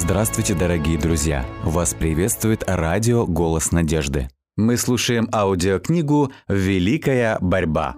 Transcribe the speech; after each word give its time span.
Здравствуйте, 0.00 0.54
дорогие 0.54 0.96
друзья! 0.96 1.44
Вас 1.64 1.92
приветствует 1.92 2.62
радио 2.68 3.26
«Голос 3.26 3.72
надежды». 3.72 4.28
Мы 4.56 4.76
слушаем 4.76 5.28
аудиокнигу 5.32 6.30
«Великая 6.46 7.36
борьба». 7.40 7.96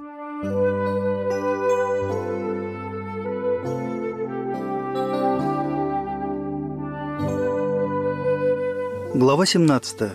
Глава 9.15 9.45
17. 9.45 10.13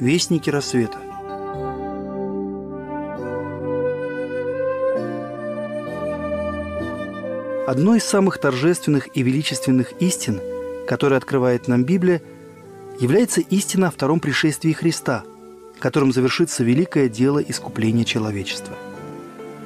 Вестники 0.00 0.50
рассвета. 0.50 0.98
Одной 7.68 7.98
из 7.98 8.04
самых 8.04 8.38
торжественных 8.38 9.16
и 9.16 9.22
величественных 9.22 9.92
истин, 10.00 10.40
которые 10.88 11.18
открывает 11.18 11.68
нам 11.68 11.84
Библия, 11.84 12.22
является 12.98 13.42
истина 13.42 13.88
о 13.88 13.90
втором 13.90 14.20
пришествии 14.20 14.72
Христа, 14.72 15.22
которым 15.78 16.12
завершится 16.12 16.64
великое 16.64 17.10
дело 17.10 17.40
искупления 17.40 18.06
человечества. 18.06 18.74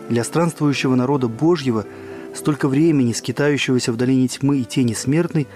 Для 0.08 0.24
странствующего 0.24 0.96
народа 0.96 1.28
Божьего, 1.28 1.86
столько 2.34 2.66
времени 2.66 3.12
скитающегося 3.12 3.92
в 3.92 3.96
долине 3.96 4.27
тьмы 4.27 4.58
и 4.58 4.64
тени 4.64 4.94
смертной, 4.94 5.46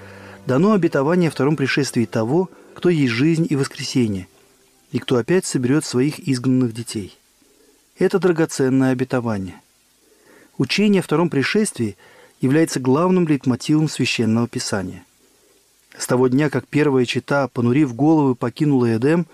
дано 0.47 0.73
обетование 0.73 1.29
о 1.29 1.33
втором 1.33 1.57
пришествии 1.57 2.05
того, 2.05 2.49
кто 2.73 2.89
есть 2.89 3.13
жизнь 3.13 3.49
и 3.51 3.57
воскресение, 3.57 4.29
и 4.93 5.01
кто 5.01 5.17
опять 5.17 5.47
соберет 5.47 5.85
своих 5.85 6.21
изгнанных 6.29 6.75
детей. 6.75 7.19
Это 7.99 8.21
драгоценное 8.21 8.93
обетование. 8.93 9.61
Учение 10.59 11.01
о 11.01 11.03
втором 11.03 11.29
пришествии– 11.29 11.97
является 12.41 12.81
главным 12.81 13.27
лейтмотивом 13.27 13.89
Священного 13.89 14.47
Писания. 14.47 15.06
С 15.99 16.07
того 16.07 16.29
дня, 16.29 16.51
как 16.51 16.67
первая 16.67 17.05
чита, 17.05 17.49
понурив 17.49 17.95
головы, 17.95 18.35
покинула 18.35 18.97
Эдем, 18.97 19.27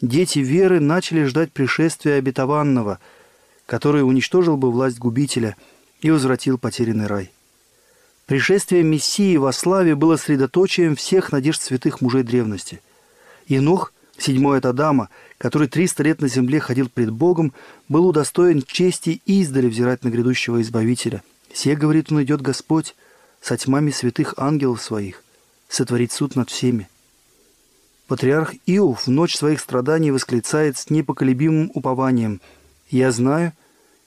дети 0.00 0.38
веры 0.38 0.80
начали 0.80 1.24
ждать 1.24 1.52
пришествия 1.52 2.16
обетованного, 2.16 2.98
который 3.66 4.02
уничтожил 4.02 4.56
бы 4.56 4.70
власть 4.70 4.98
губителя 4.98 5.56
и 6.00 6.10
возвратил 6.10 6.58
потерянный 6.58 7.06
рай. 7.06 7.30
Пришествие 8.26 8.82
Мессии 8.82 9.36
во 9.36 9.52
славе 9.52 9.94
было 9.94 10.16
средоточием 10.16 10.96
всех 10.96 11.32
надежд 11.32 11.62
святых 11.62 12.00
мужей 12.00 12.22
древности. 12.22 12.80
Инох, 13.48 13.92
седьмой 14.16 14.58
от 14.58 14.66
Адама, 14.66 15.10
который 15.36 15.68
триста 15.68 16.02
лет 16.02 16.20
на 16.20 16.28
земле 16.28 16.60
ходил 16.60 16.88
пред 16.88 17.10
Богом, 17.10 17.52
был 17.88 18.06
удостоен 18.06 18.62
чести 18.62 19.20
издали 19.26 19.68
взирать 19.68 20.04
на 20.04 20.08
грядущего 20.08 20.62
Избавителя– 20.62 21.22
Се, 21.54 21.76
говорит 21.76 22.10
он, 22.10 22.22
идет 22.24 22.42
Господь 22.42 22.96
со 23.40 23.56
тьмами 23.56 23.92
святых 23.92 24.34
ангелов 24.36 24.82
своих, 24.82 25.22
сотворить 25.74 26.12
суд 26.12 26.36
над 26.36 26.50
всеми. 26.50 26.88
Патриарх 28.06 28.54
Иов 28.66 29.06
в 29.06 29.10
ночь 29.10 29.36
своих 29.36 29.60
страданий 29.60 30.10
восклицает 30.10 30.76
с 30.76 30.90
непоколебимым 30.90 31.70
упованием 31.74 32.40
«Я 32.90 33.12
знаю, 33.12 33.52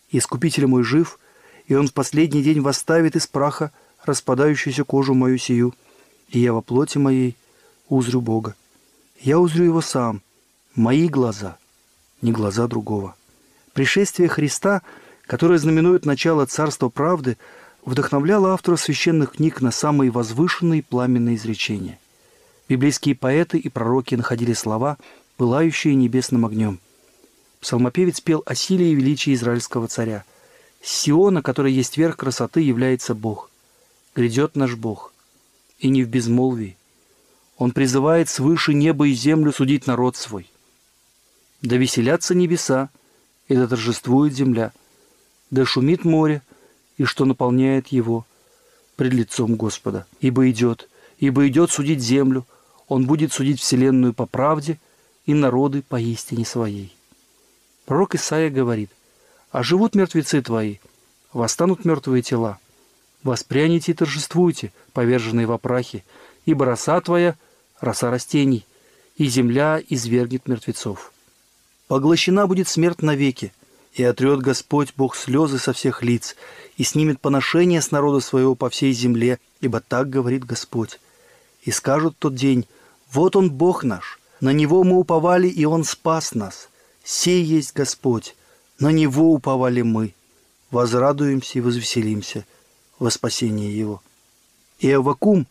Искупитель 0.10 0.68
мой 0.68 0.84
жив, 0.84 1.20
и 1.68 1.76
он 1.76 1.88
в 1.88 1.94
последний 1.94 2.42
день 2.42 2.62
восставит 2.62 3.16
из 3.18 3.28
праха 3.28 3.72
распадающуюся 4.06 4.86
кожу 4.86 5.14
мою 5.14 5.38
сию, 5.38 5.74
и 6.30 6.40
я 6.40 6.54
во 6.54 6.62
плоти 6.62 6.98
моей 6.98 7.36
узрю 7.90 8.22
Бога. 8.22 8.56
Я 9.20 9.38
узрю 9.40 9.66
его 9.66 9.82
сам, 9.82 10.22
мои 10.76 11.10
глаза, 11.10 11.58
не 12.22 12.32
глаза 12.32 12.68
другого». 12.68 13.16
Пришествие 13.74 14.30
Христа– 14.30 14.82
которое 15.28 15.60
знаменует 15.60 16.06
начало 16.06 16.46
царства 16.46 16.90
правды, 16.90 17.38
вдохновляло 17.88 18.52
автора 18.54 18.76
священных 18.76 19.32
книг 19.38 19.62
на 19.62 19.72
самые 19.72 20.12
возвышенные 20.12 20.84
пламенные 20.84 21.38
изречения. 21.38 21.98
Библейские 22.68 23.16
поэты 23.16 23.58
и 23.58 23.70
пророки 23.70 24.14
находили 24.16 24.52
слова, 24.52 24.98
пылающие 25.38 25.96
небесным 25.96 26.46
огнем. 26.46 26.80
Псалмопевец 27.62 28.20
пел 28.20 28.44
о 28.46 28.56
силе 28.56 28.92
и 28.92 28.96
величии 28.96 29.34
израильского 29.34 29.88
царя. 29.88 30.26
Сиона, 30.82 31.42
который 31.42 31.72
есть 31.72 31.98
верх 31.98 32.18
красоты, 32.18 32.60
является 32.60 33.16
Бог. 33.16 33.50
Грядет 34.16 34.58
наш 34.58 34.76
Бог. 34.76 35.14
И 35.80 35.88
не 35.88 36.04
в 36.04 36.10
безмолвии. 36.10 36.76
Он 37.58 37.72
призывает 37.72 38.28
свыше 38.28 38.74
неба 38.74 39.08
и 39.08 39.14
землю 39.14 39.54
судить 39.54 39.88
народ 39.88 40.18
свой. 40.18 40.52
Да 41.62 41.78
веселятся 41.78 42.36
небеса, 42.36 42.90
и 43.48 43.56
да 43.56 43.66
торжествует 43.66 44.34
земля– 44.34 44.74
да 45.50 45.66
шумит 45.66 46.04
море, 46.04 46.42
и 46.98 47.04
что 47.04 47.26
наполняет 47.26 47.88
его 47.88 48.26
пред 48.96 49.14
лицом 49.14 49.56
Господа. 49.56 50.06
Ибо 50.20 50.50
идет, 50.50 50.90
ибо 51.20 51.48
идет 51.48 51.72
судить 51.72 52.02
землю, 52.02 52.46
он 52.88 53.06
будет 53.06 53.34
судить 53.34 53.60
вселенную 53.60 54.14
по 54.14 54.26
правде 54.26 54.80
и 55.26 55.34
народы 55.34 55.82
по 55.82 56.00
истине 56.00 56.46
своей. 56.46 56.96
Пророк 57.86 58.16
Исаия 58.16 58.50
говорит, 58.50 58.90
«А 59.52 59.64
живут 59.64 59.96
мертвецы 59.96 60.42
твои, 60.42 60.78
восстанут 61.34 61.86
мертвые 61.86 62.22
тела. 62.22 62.60
Воспряните 63.24 63.92
и 63.92 63.96
торжествуйте, 63.96 64.72
поверженные 64.94 65.48
во 65.48 65.58
прахе, 65.58 66.04
ибо 66.46 66.66
роса 66.66 67.00
твоя— 67.02 67.36
роса 67.80 68.12
растений, 68.12 68.66
и 69.18 69.26
земля 69.26 69.82
извергнет 69.90 70.48
мертвецов. 70.48 71.12
Поглощена 71.88 72.48
будет 72.48 72.68
смерть 72.68 73.02
навеки, 73.02 73.54
и 73.98 74.04
отрет 74.04 74.42
Господь 74.42 74.94
Бог 74.96 75.16
слезы 75.16 75.58
со 75.58 75.74
всех 75.74 76.04
лиц, 76.04 76.36
и 76.78 76.84
снимет 76.84 77.20
поношение 77.20 77.82
с 77.82 77.90
народа 77.90 78.20
своего 78.20 78.54
по 78.54 78.70
всей 78.70 78.94
земле, 78.94 79.40
ибо 79.60 79.80
так 79.80 80.08
говорит 80.10 80.46
Господь. 80.46 81.00
И 81.64 81.72
скажут 81.72 82.16
тот 82.20 82.36
день, 82.36 82.68
вот 83.12 83.36
Он 83.36 83.50
Бог 83.50 83.84
наш, 83.84 84.20
на 84.40 84.54
Него 84.54 84.84
мы 84.84 84.98
уповали, 84.98 85.48
и 85.48 85.66
Он 85.66 85.84
спас 85.84 86.36
нас. 86.36 86.70
Сей 87.04 87.44
есть 87.44 87.74
Господь, 87.74 88.36
на 88.80 88.92
Него 88.92 89.34
уповали 89.34 89.82
мы. 89.82 90.14
Возрадуемся 90.70 91.58
и 91.58 91.62
возвеселимся 91.62 92.46
во 93.00 93.10
спасение 93.10 93.76
Его. 93.76 94.04
И 94.78 94.92
Авакум, 94.92 95.48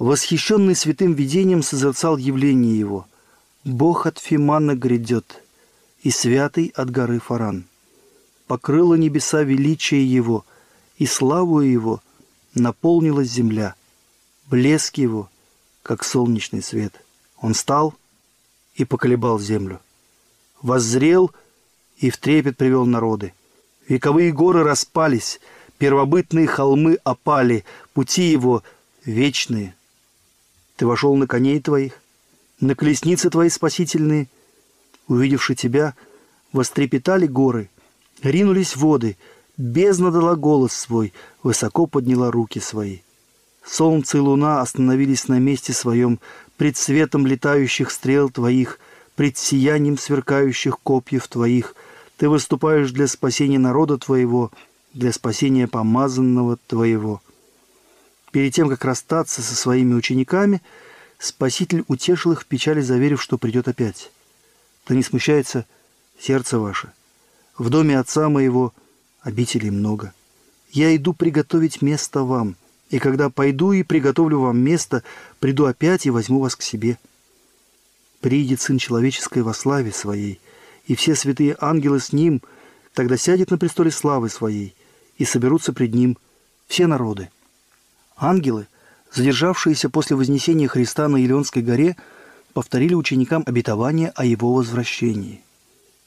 восхищенный 0.00 0.74
святым 0.74 1.12
видением, 1.12 1.62
созерцал 1.62 2.16
явление 2.16 2.76
Его. 2.76 3.06
Бог 3.62 4.06
от 4.06 4.18
Фимана 4.18 4.74
грядет, 4.74 5.40
и 6.02 6.10
святый 6.10 6.72
от 6.74 6.90
горы 6.90 7.20
Фаран 7.20 7.66
покрыло 8.54 8.94
небеса 8.94 9.42
величие 9.42 10.06
Его, 10.08 10.44
и 10.96 11.06
славу 11.06 11.58
Его 11.58 12.00
наполнилась 12.54 13.28
земля, 13.28 13.74
блеск 14.46 14.96
Его, 14.96 15.28
как 15.82 16.04
солнечный 16.04 16.62
свет. 16.62 16.94
Он 17.40 17.52
стал 17.52 17.94
и 18.76 18.84
поколебал 18.84 19.40
землю, 19.40 19.80
воззрел 20.62 21.32
и 21.96 22.10
в 22.10 22.16
трепет 22.16 22.56
привел 22.56 22.86
народы. 22.86 23.34
Вековые 23.88 24.30
горы 24.30 24.62
распались, 24.62 25.40
первобытные 25.78 26.46
холмы 26.46 27.00
опали, 27.02 27.64
пути 27.92 28.30
Его 28.30 28.62
вечные. 29.04 29.74
Ты 30.76 30.86
вошел 30.86 31.16
на 31.16 31.26
коней 31.26 31.60
твоих, 31.60 32.00
на 32.60 32.76
колесницы 32.76 33.30
твои 33.30 33.48
спасительные, 33.48 34.28
увидевши 35.08 35.56
тебя, 35.56 35.96
вострепетали 36.52 37.26
горы— 37.26 37.68
Ринулись 38.22 38.76
воды, 38.76 39.16
бездна 39.56 40.10
дала 40.10 40.36
голос 40.36 40.72
свой, 40.72 41.12
высоко 41.42 41.86
подняла 41.86 42.30
руки 42.30 42.60
свои. 42.60 42.98
Солнце 43.64 44.18
и 44.18 44.20
луна 44.20 44.60
остановились 44.60 45.28
на 45.28 45.38
месте 45.38 45.72
своем, 45.72 46.20
пред 46.56 46.76
светом 46.76 47.26
летающих 47.26 47.90
стрел 47.90 48.30
твоих, 48.30 48.78
пред 49.16 49.36
сиянием 49.36 49.98
сверкающих 49.98 50.78
копьев 50.80 51.28
твоих. 51.28 51.74
Ты 52.16 52.28
выступаешь 52.28 52.90
для 52.90 53.06
спасения 53.08 53.58
народа 53.58 53.98
твоего, 53.98 54.52
для 54.92 55.12
спасения 55.12 55.66
помазанного 55.66 56.58
твоего. 56.66 57.22
Перед 58.32 58.54
тем, 58.54 58.68
как 58.68 58.84
расстаться 58.84 59.42
со 59.42 59.54
своими 59.54 59.94
учениками, 59.94 60.60
Спаситель 61.18 61.84
утешил 61.88 62.32
их 62.32 62.42
в 62.42 62.46
печали, 62.46 62.82
заверив, 62.82 63.22
что 63.22 63.38
придет 63.38 63.66
опять. 63.66 64.10
Да 64.86 64.94
не 64.94 65.02
смущается 65.02 65.64
сердце 66.18 66.58
ваше– 66.58 66.92
в 67.58 67.70
доме 67.70 67.98
отца 67.98 68.28
моего 68.28 68.72
обителей 69.20 69.70
много. 69.70 70.12
Я 70.70 70.94
иду 70.96 71.12
приготовить 71.12 71.82
место 71.82 72.22
вам, 72.22 72.56
и 72.90 72.98
когда 72.98 73.30
пойду 73.30 73.72
и 73.72 73.82
приготовлю 73.82 74.40
вам 74.40 74.58
место, 74.58 75.02
приду 75.38 75.66
опять 75.66 76.06
и 76.06 76.10
возьму 76.10 76.40
вас 76.40 76.56
к 76.56 76.62
себе. 76.62 76.98
Приидет 78.20 78.60
Сын 78.60 78.78
Человеческой 78.78 79.42
во 79.42 79.54
славе 79.54 79.92
Своей, 79.92 80.40
и 80.86 80.94
все 80.94 81.14
святые 81.14 81.56
ангелы 81.60 82.00
с 82.00 82.12
Ним, 82.12 82.42
тогда 82.92 83.16
сядет 83.16 83.50
на 83.50 83.58
престоле 83.58 83.90
славы 83.90 84.28
Своей, 84.28 84.74
и 85.16 85.24
соберутся 85.24 85.72
пред 85.72 85.94
Ним 85.94 86.18
все 86.66 86.86
народы. 86.86 87.30
Ангелы, 88.16 88.66
задержавшиеся 89.12 89.90
после 89.90 90.16
вознесения 90.16 90.68
Христа 90.68 91.08
на 91.08 91.18
Илионской 91.18 91.62
горе, 91.62 91.96
повторили 92.52 92.94
ученикам 92.94 93.42
обетование 93.46 94.10
о 94.10 94.24
Его 94.24 94.54
возвращении. 94.54 95.42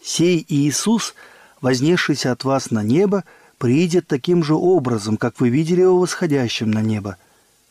Сей 0.02 0.46
Иисус– 0.48 1.16
вознесшийся 1.62 2.32
от 2.32 2.44
вас 2.44 2.72
на 2.72 2.84
небо, 2.84 3.24
приидет 3.58 4.08
таким 4.08 4.44
же 4.44 4.54
образом, 4.54 5.18
как 5.18 5.40
вы 5.40 5.50
видели 5.50 5.82
его 5.82 6.00
восходящим 6.00 6.72
на 6.72 6.82
небо». 6.82 7.18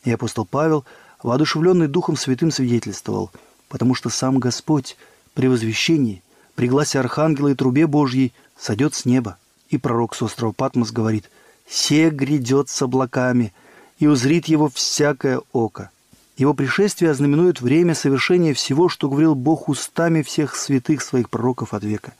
И 0.05 0.11
апостол 0.13 0.45
Павел 0.45 0.85
воодушевленный 1.23 1.89
Духом 1.89 2.17
Святым 2.17 2.51
свидетельствовал, 2.51 3.31
потому 3.69 3.95
что 3.95 4.11
сам 4.11 4.39
Господь 4.39 4.97
при 5.35 5.49
возвещении, 5.49 6.23
при 6.55 6.69
гласе 6.69 7.01
Архангела 7.01 7.49
и 7.49 7.55
трубе 7.55 7.87
Божьей 7.87 8.33
сойдет 8.59 8.95
с 8.95 9.05
неба. 9.05 9.37
И 9.69 9.79
пророк 9.79 10.15
с 10.15 10.23
острова 10.23 10.53
Патмос 10.53 10.93
говорит, 10.93 11.29
«Се 11.69 12.11
грядет 12.11 12.69
с 12.69 12.81
облаками, 12.83 13.53
и 13.99 14.07
узрит 14.07 14.47
его 14.47 14.69
всякое 14.69 15.41
око». 15.53 15.91
Его 16.37 16.53
пришествие 16.53 17.11
ознаменует 17.11 17.61
время 17.61 17.95
совершения 17.95 18.53
всего, 18.53 18.89
что 18.89 19.09
говорил 19.09 19.35
Бог 19.35 19.69
устами 19.69 20.23
всех 20.23 20.55
святых 20.55 21.03
своих 21.03 21.31
пророков 21.31 21.73
от 21.73 21.83
века. 21.83 22.13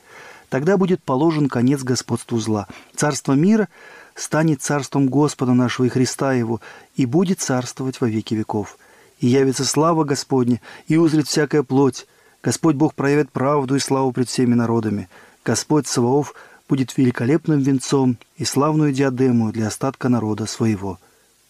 Тогда 0.49 0.77
будет 0.77 1.03
положен 1.03 1.49
конец 1.49 1.83
господству 1.83 2.39
зла. 2.39 2.67
Царство 2.95 3.33
мира 3.33 3.67
станет 4.15 4.61
царством 4.61 5.07
Господа 5.07 5.53
нашего 5.53 5.85
и 5.85 5.89
Христа 5.89 6.33
Его, 6.33 6.61
и 6.95 7.05
будет 7.05 7.41
царствовать 7.41 7.99
во 7.99 8.07
веки 8.07 8.33
веков. 8.33 8.77
И 9.19 9.27
явится 9.27 9.65
слава 9.65 10.03
Господня, 10.03 10.61
и 10.87 10.95
узрит 10.95 11.27
всякая 11.27 11.63
плоть. 11.63 12.07
Господь 12.41 12.75
Бог 12.75 12.93
проявит 12.93 13.31
правду 13.31 13.75
и 13.75 13.79
славу 13.79 14.11
пред 14.11 14.29
всеми 14.29 14.53
народами. 14.53 15.09
Господь 15.43 15.87
Саваоф 15.87 16.33
будет 16.69 16.97
великолепным 16.97 17.59
венцом 17.59 18.17
и 18.37 18.45
славную 18.45 18.91
диадему 18.93 19.51
для 19.51 19.67
остатка 19.67 20.09
народа 20.09 20.45
своего, 20.45 20.99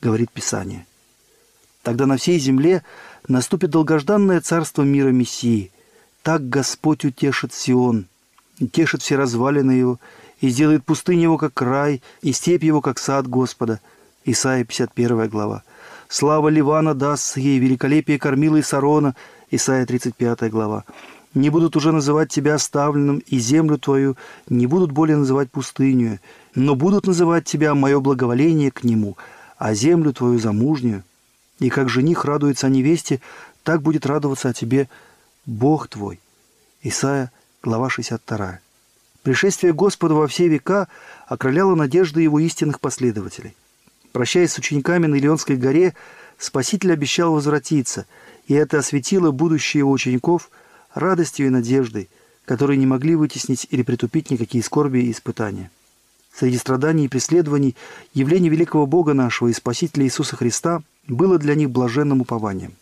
говорит 0.02 0.32
Писание. 0.32 0.86
Тогда 1.84 2.06
на 2.06 2.18
всей 2.18 2.40
земле 2.40 2.84
наступит 3.28 3.70
долгожданное 3.72 4.42
царство 4.42 4.84
мира 4.84 5.10
Мессии. 5.10 5.72
Так 6.22 6.50
Господь 6.50 7.06
утешит 7.06 7.54
Сион, 7.54 8.08
утешит 8.60 9.02
все 9.02 9.16
развалины 9.16 9.72
его, 9.72 10.00
и 10.42 10.50
сделает 10.50 10.86
пустыню 10.86 11.24
его, 11.24 11.38
как 11.38 11.62
рай, 11.62 12.02
и 12.22 12.32
степь 12.32 12.64
его, 12.64 12.82
как 12.82 13.00
сад 13.00 13.28
Господа». 13.28 13.80
Исайя 14.26 14.66
51 14.66 15.30
глава. 15.30 15.64
«Слава 16.10 16.50
Ливана 16.50 16.94
даст 16.94 17.38
ей, 17.38 17.60
великолепие 17.60 18.20
кормила 18.20 18.58
и 18.58 18.62
Сарона». 18.62 19.16
Исайя 19.52 19.86
35 19.86 20.50
глава. 20.50 20.84
«Не 21.34 21.50
будут 21.50 21.76
уже 21.76 21.92
называть 21.92 22.30
тебя 22.30 22.56
оставленным, 22.56 23.20
и 23.20 23.40
землю 23.40 23.78
твою 23.78 24.18
не 24.50 24.68
будут 24.68 24.92
более 24.92 25.18
называть 25.18 25.50
пустынью, 25.50 26.20
но 26.56 26.76
будут 26.76 27.08
называть 27.08 27.46
тебя 27.46 27.74
мое 27.74 28.00
благоволение 28.00 28.72
к 28.72 28.84
нему, 28.84 29.18
а 29.58 29.74
землю 29.74 30.14
твою 30.14 30.40
замужнюю 30.40 31.04
и 31.60 31.70
как 31.70 31.90
жених 31.90 32.26
радуется 32.26 32.68
о 32.68 32.70
невесте, 32.70 33.22
так 33.64 33.82
будет 33.82 34.06
радоваться 34.06 34.50
о 34.50 34.54
тебе 34.54 34.90
Бог 35.46 35.88
твой. 35.88 36.20
Исайя, 36.82 37.32
глава 37.68 37.90
62. 37.90 38.60
Пришествие 39.24 39.74
Господа 39.74 40.14
во 40.14 40.28
все 40.28 40.48
века 40.48 40.88
окрыляло 41.28 41.76
надежды 41.76 42.22
его 42.22 42.40
истинных 42.40 42.80
последователей. 42.80 43.56
Прощаясь 44.14 44.54
с 44.54 44.58
учениками 44.58 45.06
на 45.06 45.16
Илионской 45.16 45.58
горе, 45.58 45.94
Спаситель 46.38 46.94
обещал 46.94 47.34
возвратиться, 47.34 48.06
и 48.48 48.54
это 48.54 48.80
осветило 48.80 49.32
будущее 49.32 49.80
его 49.80 49.92
учеников 49.92 50.50
радостью 50.94 51.48
и 51.48 51.50
надеждой, 51.50 52.10
которые 52.46 52.78
не 52.78 52.86
могли 52.86 53.16
вытеснить 53.16 53.68
или 53.70 53.84
притупить 53.84 54.32
никакие 54.32 54.64
скорби 54.64 55.00
и 55.00 55.12
испытания. 55.12 55.70
Среди 56.34 56.58
страданий 56.58 57.06
и 57.06 57.10
преследований 57.10 57.76
явление 58.14 58.50
великого 58.50 58.86
Бога 58.86 59.14
нашего 59.14 59.50
и 59.50 59.54
Спасителя 59.54 60.06
Иисуса 60.06 60.38
Христа– 60.38 60.82
было 61.08 61.38
для 61.38 61.56
них 61.56 61.70
блаженным 61.70 62.22
упованием. 62.22 62.74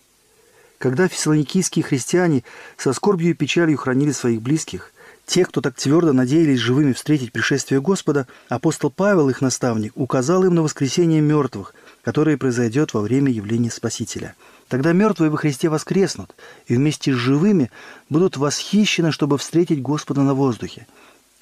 Когда 0.78 1.08
фессалоникийские 1.08 1.84
христиане 1.84 2.44
со 2.78 2.94
скорбью 2.94 3.32
и 3.32 3.34
печалью 3.34 3.78
хранили 3.78 4.12
своих 4.12 4.42
близких, 4.42 4.92
те, 5.26 5.44
кто 5.46 5.62
так 5.62 5.76
твердо 5.76 6.14
надеялись 6.14 6.60
живыми 6.60 6.94
встретить 6.94 7.32
пришествие 7.32 7.82
Господа, 7.82 8.28
апостол 8.48 8.92
Павел, 8.92 9.30
их 9.30 9.42
наставник, 9.42 9.94
указал 9.96 10.44
им 10.44 10.54
на 10.54 10.62
воскресение 10.62 11.22
мертвых, 11.22 11.74
которое 12.04 12.38
произойдет 12.38 12.94
во 12.94 13.02
время 13.02 13.32
явления 13.32 13.72
Спасителя. 13.72 14.36
Тогда 14.68 14.94
мертвые 14.94 15.32
во 15.32 15.38
Христе 15.38 15.70
воскреснут, 15.70 16.36
и 16.68 16.76
вместе 16.76 17.14
с 17.14 17.16
живыми 17.16 17.72
будут 18.10 18.38
восхищены, 18.38 19.12
чтобы 19.12 19.38
встретить 19.38 19.82
Господа 19.82 20.22
на 20.22 20.34
воздухе. 20.34 20.86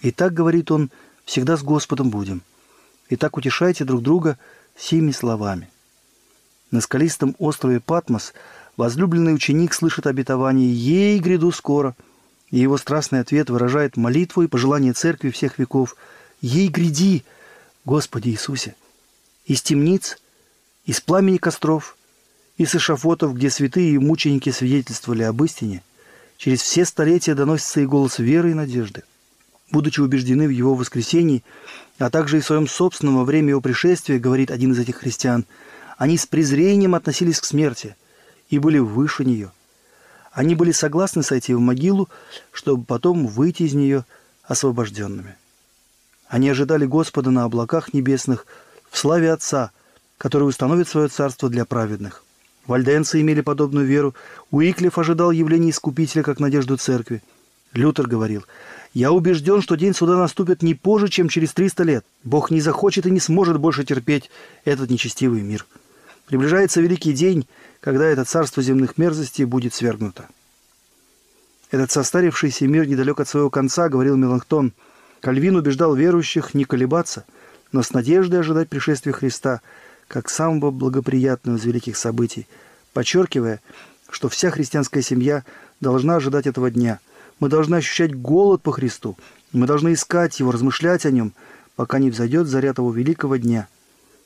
И 0.01 0.11
так, 0.11 0.33
говорит 0.33 0.71
он, 0.71 0.89
всегда 1.25 1.57
с 1.57 1.63
Господом 1.63 2.09
будем. 2.09 2.41
И 3.09 3.15
так 3.15 3.35
утешайте 3.37 3.83
друг 3.83 4.01
друга 4.01 4.37
сими 4.77 5.11
словами. 5.11 5.69
На 6.71 6.81
скалистом 6.81 7.35
острове 7.37 7.79
Патмос 7.79 8.33
возлюбленный 8.77 9.33
ученик 9.33 9.73
слышит 9.73 10.07
обетование 10.07 10.71
«Ей 10.71 11.19
гряду 11.19 11.51
скоро», 11.51 11.95
и 12.49 12.59
его 12.59 12.77
страстный 12.77 13.19
ответ 13.19 13.49
выражает 13.49 13.97
молитву 13.97 14.43
и 14.43 14.47
пожелание 14.47 14.93
церкви 14.93 15.29
всех 15.29 15.57
веков 15.57 15.95
«Ей 16.41 16.67
гряди, 16.67 17.23
Господи 17.85 18.29
Иисусе!» 18.29 18.75
Из 19.45 19.61
темниц, 19.61 20.17
из 20.85 21.01
пламени 21.01 21.37
костров, 21.37 21.97
из 22.57 22.73
эшафотов, 22.75 23.35
где 23.35 23.49
святые 23.49 23.93
и 23.93 23.97
мученики 23.97 24.51
свидетельствовали 24.51 25.23
об 25.23 25.43
истине, 25.43 25.83
через 26.37 26.61
все 26.61 26.85
столетия 26.85 27.35
доносится 27.35 27.81
и 27.81 27.85
голос 27.85 28.19
веры 28.19 28.51
и 28.51 28.55
надежды. 28.55 29.03
Будучи 29.71 29.99
убеждены 29.99 30.47
в 30.47 30.51
его 30.51 30.75
воскресении, 30.75 31.43
а 31.97 32.09
также 32.09 32.37
и 32.37 32.41
в 32.41 32.45
своем 32.45 32.67
собственном 32.67 33.17
во 33.17 33.25
время 33.25 33.49
его 33.49 33.61
пришествия, 33.61 34.19
говорит 34.19 34.51
один 34.51 34.71
из 34.73 34.79
этих 34.79 34.97
христиан– 34.97 35.45
они 35.97 36.17
с 36.17 36.25
презрением 36.25 36.95
относились 36.95 37.39
к 37.39 37.45
смерти 37.45 37.95
и 38.49 38.59
были 38.59 38.79
выше 38.79 39.25
нее. 39.25 39.51
Они 40.31 40.55
были 40.55 40.71
согласны 40.71 41.23
сойти 41.23 41.53
в 41.53 41.59
могилу, 41.59 42.09
чтобы 42.51 42.83
потом 42.85 43.27
выйти 43.27 43.63
из 43.63 43.73
нее 43.73 44.05
освобожденными. 44.43 45.35
Они 46.27 46.49
ожидали 46.49 46.85
Господа 46.85 47.29
на 47.29 47.43
облаках 47.43 47.93
небесных 47.93 48.47
в 48.89 48.97
славе 48.97 49.31
Отца, 49.31 49.71
который 50.17 50.47
установит 50.47 50.87
свое 50.87 51.07
царство 51.07 51.49
для 51.49 51.65
праведных. 51.65 52.23
Вальденцы 52.65 53.21
имели 53.21 53.41
подобную 53.41 53.85
веру. 53.85 54.15
Уиклиф 54.49 54.97
ожидал 54.97 55.31
явления 55.31 55.69
Искупителя 55.69 56.23
как 56.23 56.39
надежду 56.39 56.77
церкви. 56.77 57.21
Лютер 57.73 58.07
говорил, 58.07 58.45
«Я 58.93 59.11
убежден, 59.11 59.61
что 59.61 59.75
день 59.75 59.93
суда 59.93 60.15
наступит 60.17 60.61
не 60.61 60.73
позже, 60.73 61.09
чем 61.09 61.27
через 61.27 61.53
300 61.53 61.83
лет. 61.83 62.05
Бог 62.23 62.51
не 62.51 62.61
захочет 62.61 63.05
и 63.05 63.11
не 63.11 63.19
сможет 63.19 63.57
больше 63.57 63.83
терпеть 63.83 64.29
этот 64.63 64.89
нечестивый 64.89 65.41
мир». 65.41 65.65
Приближается 66.27 66.81
великий 66.81 67.13
день, 67.13 67.47
когда 67.81 68.05
это 68.05 68.23
царство 68.23 68.63
земных 68.63 68.97
мерзостей 68.97 69.45
будет 69.45 69.73
свергнуто. 69.73 70.27
Этот 71.69 71.91
состарившийся 71.91 72.67
мир 72.67 72.87
недалек 72.87 73.19
от 73.19 73.27
своего 73.27 73.49
конца, 73.49 73.89
говорил 73.89 74.15
Меланхтон. 74.15 74.73
Кальвин 75.21 75.55
убеждал 75.55 75.95
верующих 75.95 76.53
не 76.53 76.65
колебаться, 76.65 77.25
но 77.71 77.81
с 77.81 77.91
надеждой 77.91 78.41
ожидать 78.41 78.69
пришествия 78.69 79.11
Христа 79.11 79.61
как 80.07 80.29
самого 80.29 80.69
благоприятного 80.69 81.57
из 81.57 81.65
великих 81.65 81.97
событий, 81.97 82.47
подчеркивая, 82.93 83.59
что 84.09 84.29
вся 84.29 84.51
христианская 84.51 85.01
семья 85.01 85.43
должна 85.81 86.17
ожидать 86.17 86.45
этого 86.45 86.69
дня. 86.69 86.99
Мы 87.39 87.49
должны 87.49 87.77
ощущать 87.77 88.15
голод 88.15 88.61
по 88.61 88.71
Христу, 88.71 89.17
мы 89.51 89.65
должны 89.65 89.93
искать 89.93 90.39
Его, 90.39 90.51
размышлять 90.51 91.05
о 91.05 91.11
Нем, 91.11 91.33
пока 91.75 91.97
не 91.99 92.11
взойдет 92.11 92.47
заря 92.47 92.73
того 92.73 92.91
великого 92.91 93.37
дня, 93.37 93.67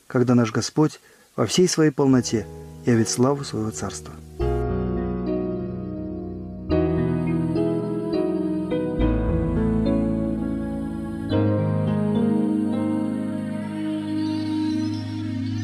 когда 0.06 0.34
наш 0.34 0.52
Господь 0.52 1.00
во 1.38 1.46
всей 1.46 1.68
своей 1.68 1.92
полноте 1.92 2.46
явит 2.84 3.08
славу 3.08 3.44
своего 3.44 3.70
царства. 3.70 4.12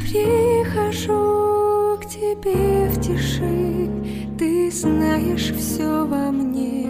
Прихожу 0.03 1.99
к 2.01 2.07
тебе 2.07 2.89
в 2.89 3.01
тиши, 3.01 3.91
ты 4.39 4.71
знаешь 4.71 5.53
все 5.59 6.07
во 6.07 6.31
мне. 6.31 6.87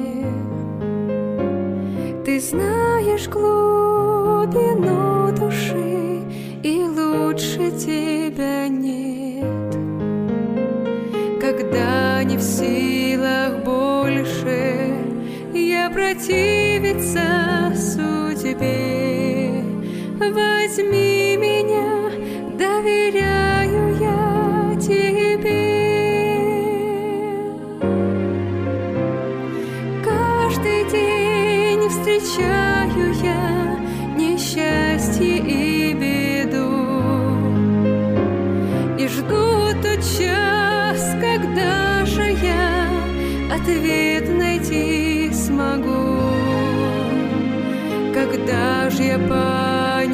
Ты 2.23 2.39
знаешь 2.39 3.29
глубину 3.29 5.35
души 5.35 6.21
и 6.63 6.85
лучше 6.85 7.71
тебя 7.79 8.64
противиться 16.05 17.73
судьбе. 17.75 18.94
Когда 48.35 48.91
же 48.91 49.05
я 49.05 49.19
понимаю, 49.19 50.09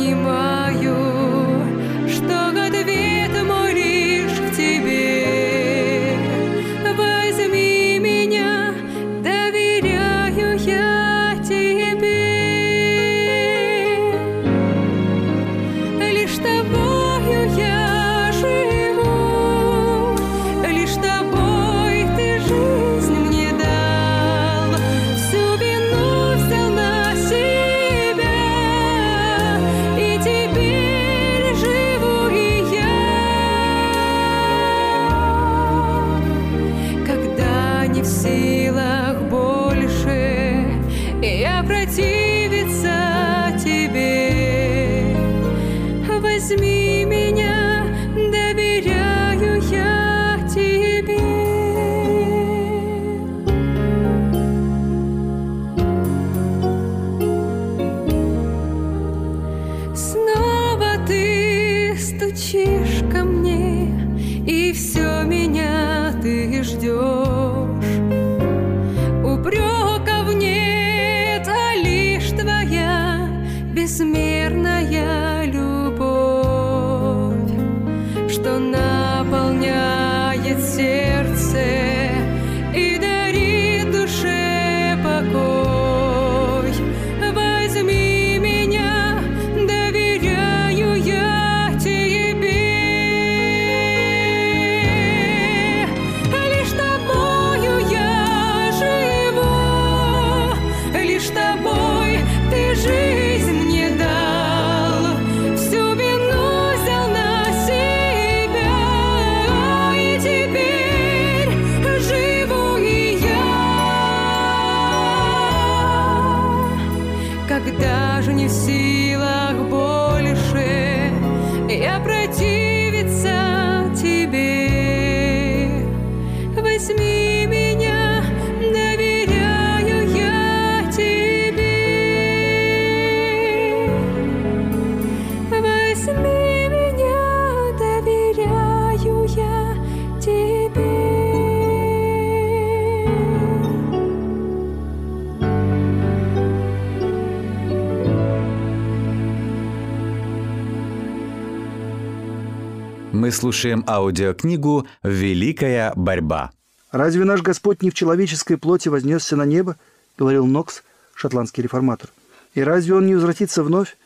слушаем 153.40 153.84
аудиокнигу 153.86 154.86
«Великая 155.02 155.94
борьба». 155.96 156.50
«Разве 156.92 157.24
наш 157.24 157.40
Господь 157.40 157.82
не 157.82 157.88
в 157.88 157.94
человеческой 157.94 158.58
плоти 158.58 158.90
вознесся 158.90 159.34
на 159.34 159.46
небо?»— 159.46 159.76
говорил 160.18 160.46
Нокс, 160.46 160.82
шотландский 161.14 161.62
реформатор. 161.62 162.10
«И 162.52 162.62
разве 162.62 162.94
Он 162.94 163.06
не 163.06 163.14
возвратится 163.14 163.62
вновь? 163.62 163.96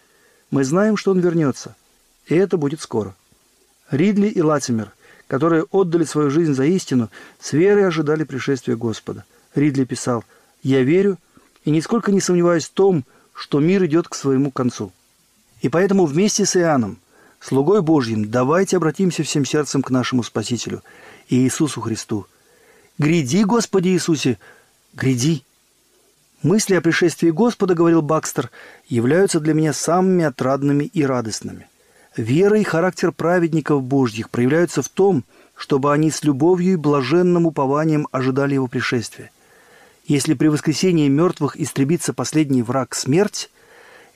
Мы 0.53 0.63
знаем, 0.63 0.97
что 0.97 1.11
Он 1.11 1.19
вернется, 1.19 1.75
и 2.29 2.37
это 2.37 2.57
будет 2.57 2.81
скоро». 2.81 3.17
Ридли 3.91 4.29
и 4.29 4.41
Латимер, 4.41 4.93
которые 5.27 5.65
отдали 5.65 6.05
свою 6.05 6.31
жизнь 6.31 6.55
за 6.55 6.67
истину, 6.67 7.11
с 7.41 7.53
верой 7.55 7.89
ожидали 7.89 8.23
пришествия 8.23 8.77
Господа. 8.77 9.25
Ридли 9.57 9.85
писал 9.85 10.23
«Я 10.63 10.83
верю 10.83 11.19
и 11.65 11.73
нисколько 11.73 12.13
не 12.13 12.21
сомневаюсь 12.21 12.67
в 12.67 12.73
том, 12.73 13.05
что 13.33 13.59
мир 13.59 13.85
идет 13.85 14.07
к 14.07 14.15
своему 14.15 14.53
концу». 14.53 14.93
И 15.61 15.69
поэтому 15.69 16.07
вместе 16.07 16.47
с 16.47 16.57
Иоанном, 16.57 16.99
слугой 17.45 17.83
Божьим, 17.83 18.31
давайте 18.31 18.79
обратимся 18.79 19.23
всем 19.23 19.45
сердцем 19.45 19.83
к 19.83 19.91
нашему 19.91 20.23
Спасителю, 20.23 20.83
Иисусу 21.29 21.81
Христу. 21.81 22.27
«Гряди, 22.97 23.45
Господи 23.45 23.89
Иисусе, 23.89 24.39
гряди!» 24.95 25.43
Мысли 26.43 26.75
о 26.75 26.81
пришествии 26.81 27.31
Господа, 27.31 27.75
говорил 27.75 28.03
Бакстер, 28.03 28.51
являются 28.89 29.41
для 29.41 29.55
меня 29.55 29.73
самыми 29.73 30.25
отрадными 30.25 30.85
и 30.85 31.05
радостными. 31.05 31.69
Вера 32.17 32.59
и 32.59 32.65
характер 32.65 33.13
праведников 33.13 33.83
Божьих 33.83 34.31
проявляются 34.31 34.83
в 34.83 34.89
том, 34.89 35.25
чтобы 35.57 35.93
они 35.93 36.11
с 36.11 36.23
любовью 36.23 36.75
и 36.75 36.77
блаженным 36.77 37.47
упованием 37.47 38.09
ожидали 38.13 38.55
Его 38.55 38.69
пришествия. 38.69 39.31
Если 40.07 40.35
при 40.35 40.49
воскресении 40.49 41.09
мертвых 41.09 41.59
истребится 41.59 42.13
последний 42.13 42.63
враг– 42.63 42.95
смерть, 42.95 43.51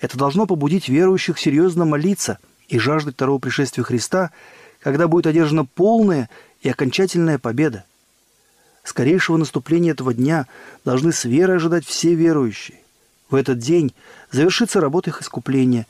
это 0.01 0.17
должно 0.17 0.47
побудить 0.47 0.89
верующих 0.89 1.39
серьезно 1.39 1.85
молиться 1.85 2.39
и 2.69 2.79
жаждать 2.79 3.15
второго 3.15 3.39
пришествия 3.39 3.83
Христа, 3.83 4.31
когда 4.81 5.09
будет 5.09 5.27
одержана 5.27 5.65
полная 5.65 6.29
и 6.61 6.69
окончательная 6.69 7.39
победа. 7.39 7.85
Скорейшего 8.85 9.37
наступления 9.37 9.93
этого 9.93 10.15
дня 10.15 10.47
должны 10.85 11.13
с 11.13 11.25
верой 11.25 11.57
ожидать 11.57 11.85
все 11.85 12.15
верующие. 12.15 12.79
В 13.31 13.35
этот 13.35 13.59
день 13.59 13.95
завершится 14.31 14.81
работа 14.81 15.11
их 15.11 15.21
искупления 15.21 15.87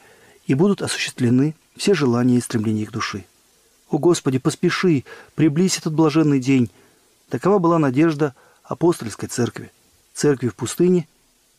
и 0.46 0.54
будут 0.54 0.82
осуществлены 0.82 1.54
все 1.76 1.94
желания 1.94 2.38
и 2.38 2.40
стремления 2.40 2.82
их 2.82 2.92
души. 2.92 3.24
О 3.90 3.98
Господи, 3.98 4.38
поспеши, 4.38 5.04
приблизь 5.34 5.78
этот 5.78 5.94
блаженный 5.94 6.40
день. 6.40 6.70
Такова 7.28 7.58
была 7.58 7.78
надежда 7.78 8.34
апостольской 8.64 9.28
церкви, 9.28 9.70
церкви 10.14 10.48
в 10.48 10.54
пустыне 10.54 11.06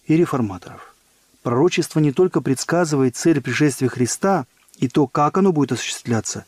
и 0.06 0.16
реформаторов. 0.16 0.94
Пророчество 1.42 2.00
не 2.00 2.12
только 2.12 2.42
предсказывает 2.42 3.16
цель 3.16 3.42
пришествия 3.42 3.88
Христа 3.88 4.46
и 4.80 4.88
то, 4.88 5.08
как 5.08 5.38
оно 5.38 5.52
будет 5.52 5.74
осуществляться, 5.74 6.46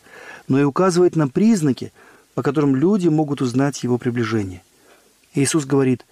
но 0.48 0.58
и 0.60 0.64
указывает 0.64 1.16
на 1.16 1.28
признаки, 1.28 1.92
по 2.34 2.42
которым 2.42 2.74
люди 2.74 3.08
могут 3.08 3.42
узнать 3.42 3.82
его 3.82 3.98
приближение. 3.98 4.62
Иисус 5.34 5.66
говорит, 5.66 6.06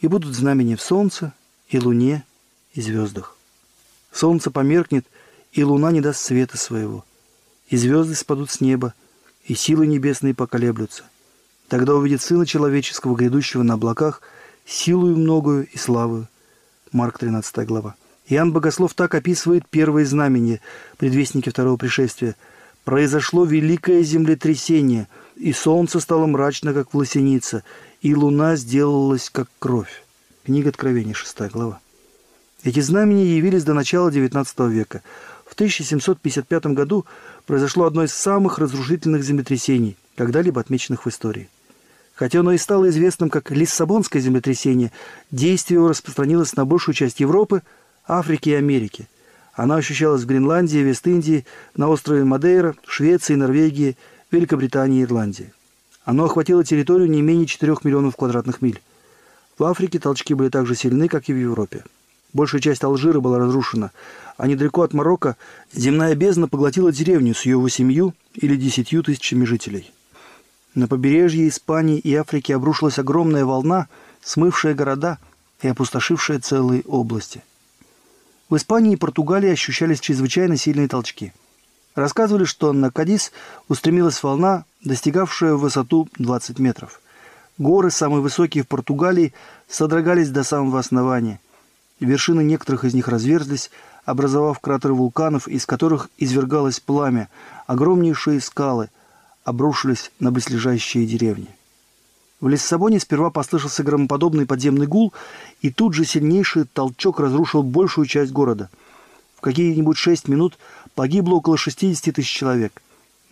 «И 0.00 0.08
будут 0.08 0.34
знамения 0.34 0.76
в 0.76 0.82
солнце, 0.82 1.32
и 1.68 1.78
луне, 1.78 2.24
и 2.72 2.80
звездах». 2.80 3.36
Солнце 4.10 4.50
померкнет, 4.50 5.06
и 5.52 5.62
луна 5.64 5.92
не 5.92 6.00
даст 6.00 6.20
света 6.20 6.56
своего, 6.56 7.04
и 7.68 7.76
звезды 7.76 8.14
спадут 8.14 8.50
с 8.50 8.60
неба, 8.60 8.94
и 9.44 9.54
силы 9.54 9.86
небесные 9.86 10.34
поколеблются. 10.34 11.04
Тогда 11.68 11.94
увидит 11.94 12.22
Сына 12.22 12.46
Человеческого, 12.46 13.14
грядущего 13.14 13.62
на 13.62 13.74
облаках, 13.74 14.22
силою 14.64 15.16
многою 15.16 15.66
и 15.66 15.76
славою. 15.76 16.28
Марк 16.92 17.18
13 17.18 17.66
глава. 17.66 17.96
Иоанн 18.28 18.52
Богослов 18.52 18.94
так 18.94 19.14
описывает 19.14 19.68
первые 19.68 20.04
знамения, 20.04 20.60
предвестники 20.98 21.50
второго 21.50 21.76
пришествия. 21.76 22.34
«Произошло 22.84 23.44
великое 23.44 24.02
землетрясение, 24.02 25.08
и 25.36 25.52
солнце 25.52 26.00
стало 26.00 26.26
мрачно, 26.26 26.72
как 26.72 26.94
власеница, 26.94 27.64
и 28.00 28.14
луна 28.14 28.56
сделалась, 28.56 29.30
как 29.30 29.48
кровь». 29.58 30.04
Книга 30.44 30.68
Откровения, 30.68 31.14
6 31.14 31.50
глава. 31.52 31.80
Эти 32.62 32.80
знамения 32.80 33.36
явились 33.36 33.64
до 33.64 33.74
начала 33.74 34.10
XIX 34.10 34.70
века. 34.70 35.02
В 35.44 35.54
1755 35.54 36.66
году 36.66 37.06
произошло 37.46 37.84
одно 37.86 38.04
из 38.04 38.12
самых 38.12 38.58
разрушительных 38.58 39.22
землетрясений, 39.22 39.96
когда-либо 40.16 40.60
отмеченных 40.60 41.06
в 41.06 41.08
истории. 41.08 41.48
Хотя 42.14 42.40
оно 42.40 42.52
и 42.52 42.58
стало 42.58 42.88
известным 42.88 43.30
как 43.30 43.50
Лиссабонское 43.50 44.22
землетрясение, 44.22 44.90
действие 45.30 45.76
его 45.76 45.88
распространилось 45.88 46.56
на 46.56 46.64
большую 46.64 46.94
часть 46.94 47.20
Европы, 47.20 47.62
Африки 48.08 48.50
и 48.50 48.54
Америки. 48.54 49.08
Она 49.54 49.76
ощущалась 49.76 50.22
в 50.22 50.26
Гренландии, 50.26 50.78
Вест-Индии, 50.78 51.46
на 51.76 51.88
острове 51.88 52.24
Мадейра, 52.24 52.76
Швеции, 52.86 53.34
Норвегии, 53.34 53.96
Великобритании 54.30 55.00
и 55.00 55.04
Ирландии. 55.04 55.52
Оно 56.04 56.26
охватило 56.26 56.62
территорию 56.62 57.10
не 57.10 57.22
менее 57.22 57.46
4 57.46 57.76
миллионов 57.82 58.16
квадратных 58.16 58.62
миль. 58.62 58.80
В 59.58 59.64
Африке 59.64 59.98
толчки 59.98 60.34
были 60.34 60.50
так 60.50 60.66
же 60.66 60.76
сильны, 60.76 61.08
как 61.08 61.28
и 61.28 61.32
в 61.32 61.36
Европе. 61.36 61.84
Большая 62.32 62.60
часть 62.60 62.84
Алжира 62.84 63.20
была 63.20 63.38
разрушена, 63.38 63.90
а 64.36 64.46
недалеко 64.46 64.82
от 64.82 64.92
Марокко 64.92 65.36
земная 65.72 66.14
бездна 66.14 66.48
поглотила 66.48 66.92
деревню 66.92 67.34
с 67.34 67.46
ее 67.46 67.56
восемью 67.56 68.14
или 68.34 68.56
десятью 68.56 69.02
тысячами 69.02 69.44
жителей. 69.44 69.90
На 70.74 70.86
побережье 70.86 71.48
Испании 71.48 71.98
и 71.98 72.14
Африки 72.14 72.52
обрушилась 72.52 72.98
огромная 72.98 73.46
волна, 73.46 73.88
смывшая 74.22 74.74
города 74.74 75.18
и 75.62 75.68
опустошившая 75.68 76.38
целые 76.40 76.82
области. 76.82 77.42
В 78.48 78.56
Испании 78.56 78.92
и 78.92 78.96
Португалии 78.96 79.50
ощущались 79.50 79.98
чрезвычайно 79.98 80.56
сильные 80.56 80.86
толчки. 80.86 81.32
Рассказывали, 81.96 82.44
что 82.44 82.72
на 82.72 82.92
Кадис 82.92 83.32
устремилась 83.68 84.22
волна, 84.22 84.64
достигавшая 84.84 85.54
высоту 85.54 86.08
20 86.18 86.60
метров. 86.60 87.00
Горы, 87.58 87.90
самые 87.90 88.20
высокие 88.20 88.62
в 88.62 88.68
Португалии, 88.68 89.34
содрогались 89.66 90.30
до 90.30 90.44
самого 90.44 90.78
основания. 90.78 91.40
Вершины 91.98 92.42
некоторых 92.42 92.84
из 92.84 92.94
них 92.94 93.08
разверзлись, 93.08 93.70
образовав 94.04 94.60
кратеры 94.60 94.94
вулканов, 94.94 95.48
из 95.48 95.66
которых 95.66 96.08
извергалось 96.18 96.78
пламя. 96.78 97.28
Огромнейшие 97.66 98.40
скалы 98.40 98.90
обрушились 99.42 100.12
на 100.20 100.30
близлежащие 100.30 101.04
деревни. 101.04 101.48
В 102.40 102.48
Лиссабоне 102.48 103.00
сперва 103.00 103.30
послышался 103.30 103.82
громоподобный 103.82 104.44
подземный 104.44 104.86
гул, 104.86 105.14
и 105.62 105.70
тут 105.70 105.94
же 105.94 106.04
сильнейший 106.04 106.64
толчок 106.64 107.18
разрушил 107.18 107.62
большую 107.62 108.06
часть 108.06 108.32
города. 108.32 108.68
В 109.36 109.40
какие-нибудь 109.40 109.96
шесть 109.96 110.28
минут 110.28 110.58
погибло 110.94 111.36
около 111.36 111.56
60 111.56 112.14
тысяч 112.14 112.30
человек. 112.30 112.82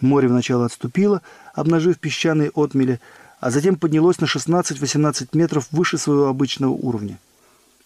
Море 0.00 0.28
вначале 0.28 0.64
отступило, 0.64 1.20
обнажив 1.54 1.98
песчаные 1.98 2.50
отмели, 2.54 2.98
а 3.40 3.50
затем 3.50 3.76
поднялось 3.76 4.20
на 4.20 4.24
16-18 4.24 5.28
метров 5.34 5.68
выше 5.70 5.98
своего 5.98 6.28
обычного 6.28 6.72
уровня. 6.72 7.18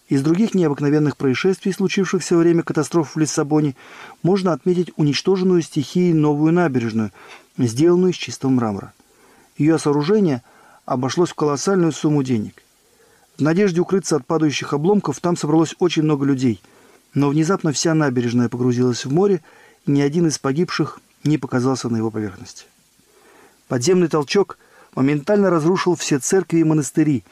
Из 0.08 0.22
других 0.22 0.54
необыкновенных 0.54 1.16
происшествий, 1.16 1.72
случившихся 1.72 2.34
во 2.34 2.40
время 2.40 2.62
катастрофы 2.62 3.10
в 3.14 3.20
Лиссабоне, 3.20 3.74
можно 4.22 4.52
отметить 4.52 4.92
уничтоженную 4.96 5.62
стихией 5.62 6.14
новую 6.14 6.52
набережную, 6.52 7.10
сделанную 7.58 8.12
из 8.12 8.16
чистого 8.16 8.52
мрамора. 8.52 8.94
Ее 9.58 9.78
сооружение 9.78 10.42
обошлось 10.88 11.30
в 11.30 11.34
колоссальную 11.34 11.92
сумму 11.92 12.22
денег. 12.22 12.62
В 13.36 13.42
надежде 13.42 13.80
укрыться 13.80 14.16
от 14.16 14.26
падающих 14.26 14.72
обломков 14.72 15.20
там 15.20 15.36
собралось 15.36 15.74
очень 15.78 16.02
много 16.02 16.24
людей, 16.24 16.62
но 17.12 17.28
внезапно 17.28 17.72
вся 17.72 17.94
набережная 17.94 18.48
погрузилась 18.48 19.04
в 19.04 19.12
море, 19.12 19.42
и 19.86 19.90
ни 19.90 20.00
один 20.00 20.26
из 20.26 20.38
погибших 20.38 21.00
не 21.24 21.36
показался 21.36 21.90
на 21.90 21.98
его 21.98 22.10
поверхности. 22.10 22.64
Подземный 23.68 24.08
толчок 24.08 24.58
моментально 24.94 25.50
разрушил 25.50 25.94
все 25.94 26.18
церкви 26.18 26.60
и 26.60 26.64
монастыри, 26.64 27.22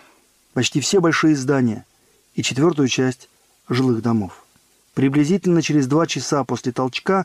почти 0.53 0.81
все 0.81 1.01
большие 1.01 1.35
здания 1.35 1.87
и 2.35 2.43
четвертую 2.43 2.89
часть 2.89 3.31
жилых 3.71 4.03
домов. 4.03 4.45
Приблизительно 4.93 5.63
через 5.63 5.87
два 5.87 6.07
часа 6.07 6.45
после 6.45 6.73
толчка 6.73 7.25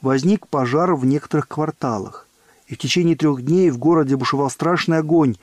возник 0.00 0.46
пожар 0.46 0.94
в 0.94 1.04
некоторых 1.04 1.48
кварталах, 1.48 2.28
и 2.68 2.74
в 2.76 2.78
течение 2.78 3.16
трех 3.16 3.44
дней 3.44 3.70
в 3.70 3.78
городе 3.78 4.16
бушевал 4.16 4.48
страшный 4.48 4.98
огонь, 4.98 5.36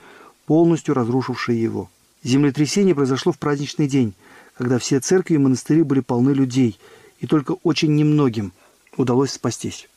полностью 0.50 0.96
разрушивший 0.96 1.56
его. 1.56 1.88
Землетрясение 2.24 2.92
произошло 2.92 3.30
в 3.30 3.38
праздничный 3.38 3.86
день, 3.86 4.14
когда 4.54 4.80
все 4.80 4.98
церкви 4.98 5.34
и 5.34 5.38
монастыри 5.38 5.84
были 5.84 6.00
полны 6.00 6.30
людей, 6.30 6.76
и 7.20 7.28
только 7.28 7.52
очень 7.62 7.94
немногим 7.94 8.52
удалось 8.96 9.30
спастись. 9.30 9.88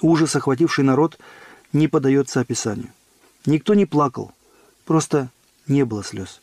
Ужас, 0.00 0.36
охвативший 0.36 0.84
народ, 0.84 1.18
не 1.72 1.88
поддается 1.88 2.38
описанию. 2.38 2.90
Никто 3.46 3.74
не 3.74 3.84
плакал, 3.84 4.30
просто 4.84 5.28
не 5.66 5.84
было 5.84 6.04
слез. 6.04 6.40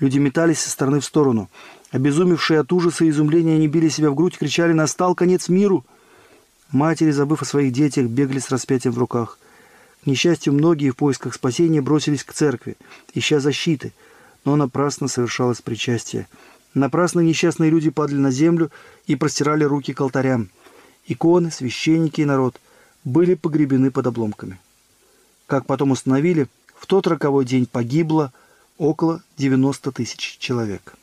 Люди 0.00 0.18
метались 0.18 0.58
со 0.58 0.70
стороны 0.70 0.98
в 0.98 1.04
сторону. 1.04 1.48
Обезумевшие 1.92 2.58
от 2.58 2.72
ужаса 2.72 3.04
и 3.04 3.10
изумления, 3.10 3.54
они 3.54 3.68
били 3.68 3.88
себя 3.88 4.10
в 4.10 4.16
грудь, 4.16 4.36
кричали 4.36 4.72
«Настал 4.72 5.14
конец 5.14 5.48
миру!». 5.48 5.84
Матери, 6.72 7.12
забыв 7.12 7.42
о 7.42 7.44
своих 7.44 7.72
детях, 7.72 8.06
бегали 8.06 8.40
с 8.40 8.50
распятием 8.50 8.92
в 8.92 8.98
руках. 8.98 9.38
К 10.02 10.06
несчастью, 10.06 10.52
многие 10.52 10.90
в 10.90 10.96
поисках 10.96 11.32
спасения 11.32 11.80
бросились 11.80 12.24
к 12.24 12.32
церкви, 12.32 12.76
ища 13.14 13.38
защиты, 13.38 13.92
но 14.44 14.56
напрасно 14.56 15.06
совершалось 15.06 15.62
причастие. 15.62 16.26
Напрасно 16.74 17.20
несчастные 17.20 17.70
люди 17.70 17.90
падали 17.90 18.18
на 18.18 18.32
землю 18.32 18.72
и 19.06 19.14
простирали 19.14 19.62
руки 19.62 19.92
к 19.92 20.00
алтарям. 20.00 20.48
Иконы, 21.06 21.52
священники 21.52 22.20
и 22.20 22.24
народ 22.24 22.60
были 23.04 23.34
погребены 23.34 23.92
под 23.92 24.08
обломками. 24.08 24.58
Как 25.46 25.66
потом 25.66 25.92
установили, 25.92 26.48
в 26.76 26.86
тот 26.86 27.06
роковой 27.06 27.44
день 27.44 27.66
погибло 27.66 28.32
около 28.78 29.22
90 29.36 29.92
тысяч 29.92 30.38
человек. 30.38 30.94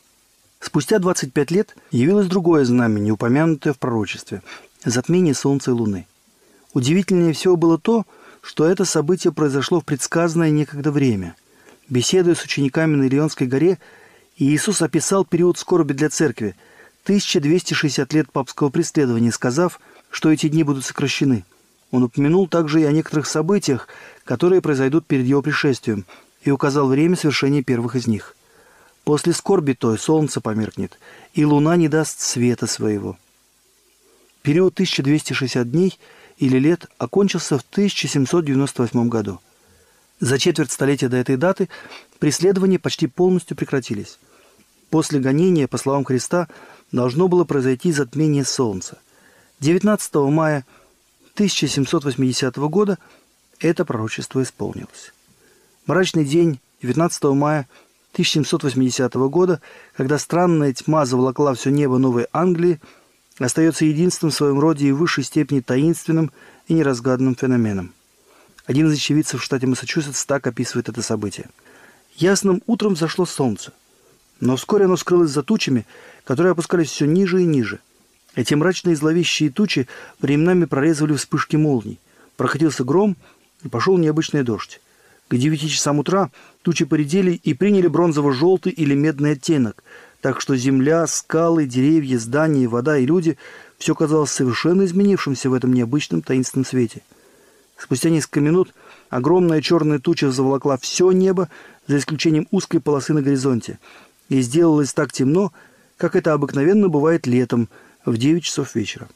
Спустя 0.58 0.98
25 0.98 1.50
лет 1.50 1.74
явилось 1.90 2.26
другое 2.26 2.66
знамение, 2.66 3.14
упомянутое 3.14 3.72
в 3.72 3.78
пророчестве– 3.78 4.42
затмение 4.84 5.32
Солнца 5.32 5.70
и 5.70 5.74
Луны. 5.74 6.06
Удивительнее 6.74 7.32
всего 7.32 7.56
было 7.56 7.78
то, 7.78 8.02
что 8.02 8.19
это 8.66 8.84
событие 8.84 9.32
произошло 9.32 9.80
в 9.80 9.84
предсказанное 9.84 10.50
некогда 10.50 10.90
время. 10.90 11.36
Беседуя 11.88 12.34
с 12.34 12.44
учениками 12.44 12.96
на 12.96 13.04
Илионской 13.04 13.46
горе, 13.46 13.78
Иисус 14.36 14.82
описал 14.82 15.24
период 15.24 15.58
скорби 15.58 15.92
для 15.92 16.08
церкви– 16.08 16.54
1260 17.04 18.12
лет 18.12 18.30
папского 18.30 18.68
преследования, 18.68 19.32
сказав, 19.32 19.80
что 20.10 20.30
эти 20.30 20.48
дни 20.48 20.62
будут 20.62 20.84
сокращены. 20.84 21.44
Он 21.90 22.04
упомянул 22.04 22.46
также 22.46 22.82
и 22.82 22.84
о 22.84 22.92
некоторых 22.92 23.26
событиях, 23.26 23.88
которые 24.24 24.60
произойдут 24.60 25.06
перед 25.06 25.26
его 25.26 25.42
пришествием, 25.42 26.04
и 26.42 26.50
указал 26.50 26.88
время 26.88 27.16
совершения 27.16 27.62
первых 27.62 27.96
из 27.96 28.06
них. 28.06 28.36
После 29.04 29.32
скорби 29.32 29.72
той 29.72 29.98
солнце 29.98 30.40
померкнет, 30.40 30.98
и 31.32 31.44
луна 31.44 31.76
не 31.76 31.88
даст 31.88 32.20
света 32.20 32.66
своего. 32.66 33.18
Период 34.42 34.74
1260 34.74 35.70
дней 35.70 35.98
или 36.40 36.58
лет 36.58 36.86
окончился 36.98 37.58
в 37.58 37.64
1798 37.70 39.08
году. 39.08 39.40
За 40.18 40.38
четверть 40.38 40.72
столетия 40.72 41.08
до 41.08 41.18
этой 41.18 41.36
даты 41.36 41.68
преследования 42.18 42.78
почти 42.78 43.06
полностью 43.06 43.56
прекратились. 43.56 44.18
После 44.88 45.20
гонения, 45.20 45.68
по 45.68 45.78
словам 45.78 46.04
Христа, 46.04 46.48
должно 46.92 47.28
было 47.28 47.44
произойти 47.44 47.92
затмение 47.92 48.44
Солнца. 48.44 48.98
19 49.60 50.14
мая 50.14 50.64
1780 51.34 52.56
года 52.56 52.98
это 53.60 53.84
пророчество 53.84 54.42
исполнилось. 54.42 55.12
Мрачный 55.86 56.24
день 56.24 56.58
19 56.82 57.22
мая 57.24 57.68
1780 58.12 59.14
года, 59.28 59.60
когда 59.94 60.18
странная 60.18 60.72
тьма 60.72 61.04
заволокла 61.04 61.54
все 61.54 61.70
небо 61.70 61.98
Новой 61.98 62.26
Англии, 62.32 62.80
остается 63.46 63.84
единственным 63.84 64.30
в 64.30 64.34
своем 64.34 64.58
роде 64.58 64.88
и 64.88 64.92
в 64.92 64.98
высшей 64.98 65.24
степени 65.24 65.60
таинственным 65.60 66.30
и 66.68 66.74
неразгаданным 66.74 67.34
феноменом. 67.34 67.92
Один 68.66 68.88
из 68.88 68.94
очевидцев 68.94 69.40
в 69.40 69.44
штате 69.44 69.66
Массачусетс 69.66 70.24
так 70.24 70.46
описывает 70.46 70.88
это 70.88 71.02
событие. 71.02 71.48
Ясным 72.16 72.62
утром 72.66 72.96
зашло 72.96 73.24
солнце, 73.24 73.72
но 74.40 74.56
вскоре 74.56 74.84
оно 74.84 74.96
скрылось 74.96 75.30
за 75.30 75.42
тучами, 75.42 75.86
которые 76.24 76.52
опускались 76.52 76.90
все 76.90 77.06
ниже 77.06 77.42
и 77.42 77.46
ниже. 77.46 77.80
Эти 78.34 78.54
мрачные 78.54 78.94
зловещие 78.94 79.50
тучи 79.50 79.88
временами 80.20 80.66
прорезывали 80.66 81.14
вспышки 81.14 81.56
молний. 81.56 81.98
Проходился 82.36 82.84
гром, 82.84 83.16
и 83.64 83.68
пошел 83.68 83.98
необычный 83.98 84.42
дождь. 84.42 84.80
К 85.28 85.36
девяти 85.36 85.68
часам 85.68 85.98
утра 85.98 86.30
тучи 86.62 86.84
поредели 86.84 87.32
и 87.32 87.54
приняли 87.54 87.86
бронзово-желтый 87.86 88.72
или 88.72 88.94
медный 88.94 89.32
оттенок, 89.32 89.84
так 90.20 90.40
что 90.40 90.56
земля, 90.56 91.06
скалы, 91.06 91.66
деревья, 91.66 92.18
здания, 92.18 92.68
вода 92.68 92.98
и 92.98 93.06
люди– 93.06 93.36
все 93.78 93.94
казалось 93.94 94.30
совершенно 94.30 94.84
изменившимся 94.84 95.48
в 95.48 95.54
этом 95.54 95.72
необычном 95.72 96.20
таинственном 96.20 96.66
свете. 96.66 97.00
Спустя 97.78 98.10
несколько 98.10 98.40
минут 98.40 98.74
огромная 99.08 99.62
черная 99.62 99.98
туча 99.98 100.30
заволокла 100.30 100.76
все 100.76 101.10
небо, 101.12 101.48
за 101.86 101.96
исключением 101.96 102.46
узкой 102.50 102.80
полосы 102.80 103.14
на 103.14 103.22
горизонте, 103.22 103.78
и 104.28 104.42
сделалось 104.42 104.92
так 104.92 105.12
темно, 105.12 105.50
как 105.96 106.14
это 106.14 106.34
обыкновенно 106.34 106.90
бывает 106.90 107.26
летом 107.26 107.70
в 108.04 108.18
9 108.18 108.44
часов 108.44 108.74
вечера. 108.74 109.08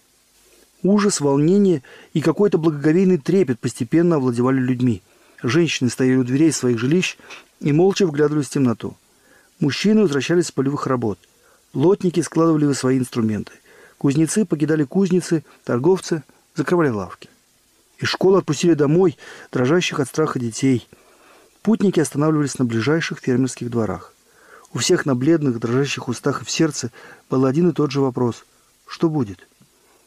Ужас, 0.82 1.20
волнение 1.20 1.82
и 2.14 2.22
какой-то 2.22 2.56
благоговейный 2.56 3.18
трепет 3.18 3.60
постепенно 3.60 4.16
овладевали 4.16 4.60
людьми– 4.60 5.02
Женщины 5.44 5.90
стояли 5.90 6.16
у 6.16 6.24
дверей 6.24 6.50
своих 6.52 6.78
жилищ 6.78 7.18
и 7.60 7.70
молча 7.70 8.06
вглядывались 8.06 8.46
в 8.46 8.52
темноту. 8.52 8.96
Мужчины 9.64 10.02
возвращались 10.02 10.48
с 10.48 10.52
полевых 10.52 10.86
работ. 10.86 11.18
Лотники 11.72 12.20
складывали 12.20 12.70
свои 12.74 12.98
инструменты. 12.98 13.52
Кузнецы 13.96 14.44
покидали 14.44 14.84
кузницы, 14.84 15.42
торговцы 15.64 16.22
закрывали 16.54 16.90
лавки. 16.90 17.30
Из 17.96 18.08
школы 18.08 18.40
отпустили 18.40 18.74
домой 18.74 19.16
дрожащих 19.50 20.00
от 20.00 20.08
страха 20.08 20.38
детей. 20.38 20.86
Путники 21.62 21.98
останавливались 21.98 22.58
на 22.58 22.66
ближайших 22.66 23.20
фермерских 23.20 23.70
дворах. 23.70 24.12
У 24.74 24.80
всех 24.80 25.06
на 25.06 25.14
бледных, 25.14 25.58
дрожащих 25.60 26.08
устах 26.08 26.42
и 26.42 26.44
в 26.44 26.50
сердце 26.50 26.90
был 27.30 27.46
один 27.46 27.70
и 27.70 27.72
тот 27.72 27.90
же 27.90 28.02
вопрос. 28.02 28.44
Что 28.86 29.08
будет? 29.08 29.48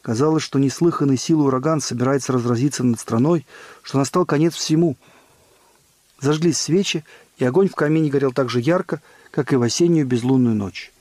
Казалось, 0.02 0.44
что 0.44 0.60
неслыханный 0.60 1.16
силой 1.16 1.48
ураган 1.48 1.80
собирается 1.80 2.32
разразиться 2.32 2.84
над 2.84 3.00
страной, 3.00 3.44
что 3.82 3.98
настал 3.98 4.24
конец 4.24 4.54
всему– 4.54 4.96
Зажглись 6.20 6.58
свечи, 6.58 7.04
и 7.36 7.44
огонь 7.44 7.68
в 7.68 7.74
камине 7.74 8.10
горел 8.10 8.32
так 8.32 8.50
же 8.50 8.60
ярко, 8.60 9.00
как 9.30 9.52
и 9.52 9.56
в 9.56 9.62
осеннюю 9.62 10.06
безлунную 10.06 10.54
ночь. 10.54 10.92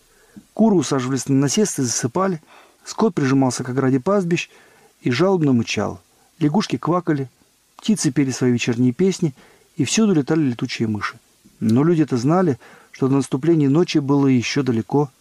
Куры 0.53 0.75
усаживались 0.75 1.27
на 1.27 1.35
насест 1.35 1.79
и 1.79 1.83
засыпали, 1.83 2.41
скот 2.85 3.13
прижимался 3.15 3.63
к 3.63 3.69
ограде 3.69 3.99
пастбищ 3.99 4.49
и 5.01 5.11
жалобно 5.11 5.53
мычал. 5.53 5.99
Лягушки 6.39 6.77
квакали, 6.77 7.29
птицы 7.77 8.11
пели 8.11 8.31
свои 8.31 8.51
вечерние 8.51 8.93
песни, 8.93 9.33
и 9.75 9.83
всюду 9.83 10.13
летали 10.13 10.41
летучие 10.41 10.87
мыши. 10.87 11.19
Но 11.59 11.83
люди-то 11.83 12.17
знали, 12.17 12.57
что 12.91 13.07
до 13.07 13.15
наступления 13.15 13.69
ночи 13.69 13.99
было 13.99 14.27
еще 14.27 14.63
далеко. 14.63 15.11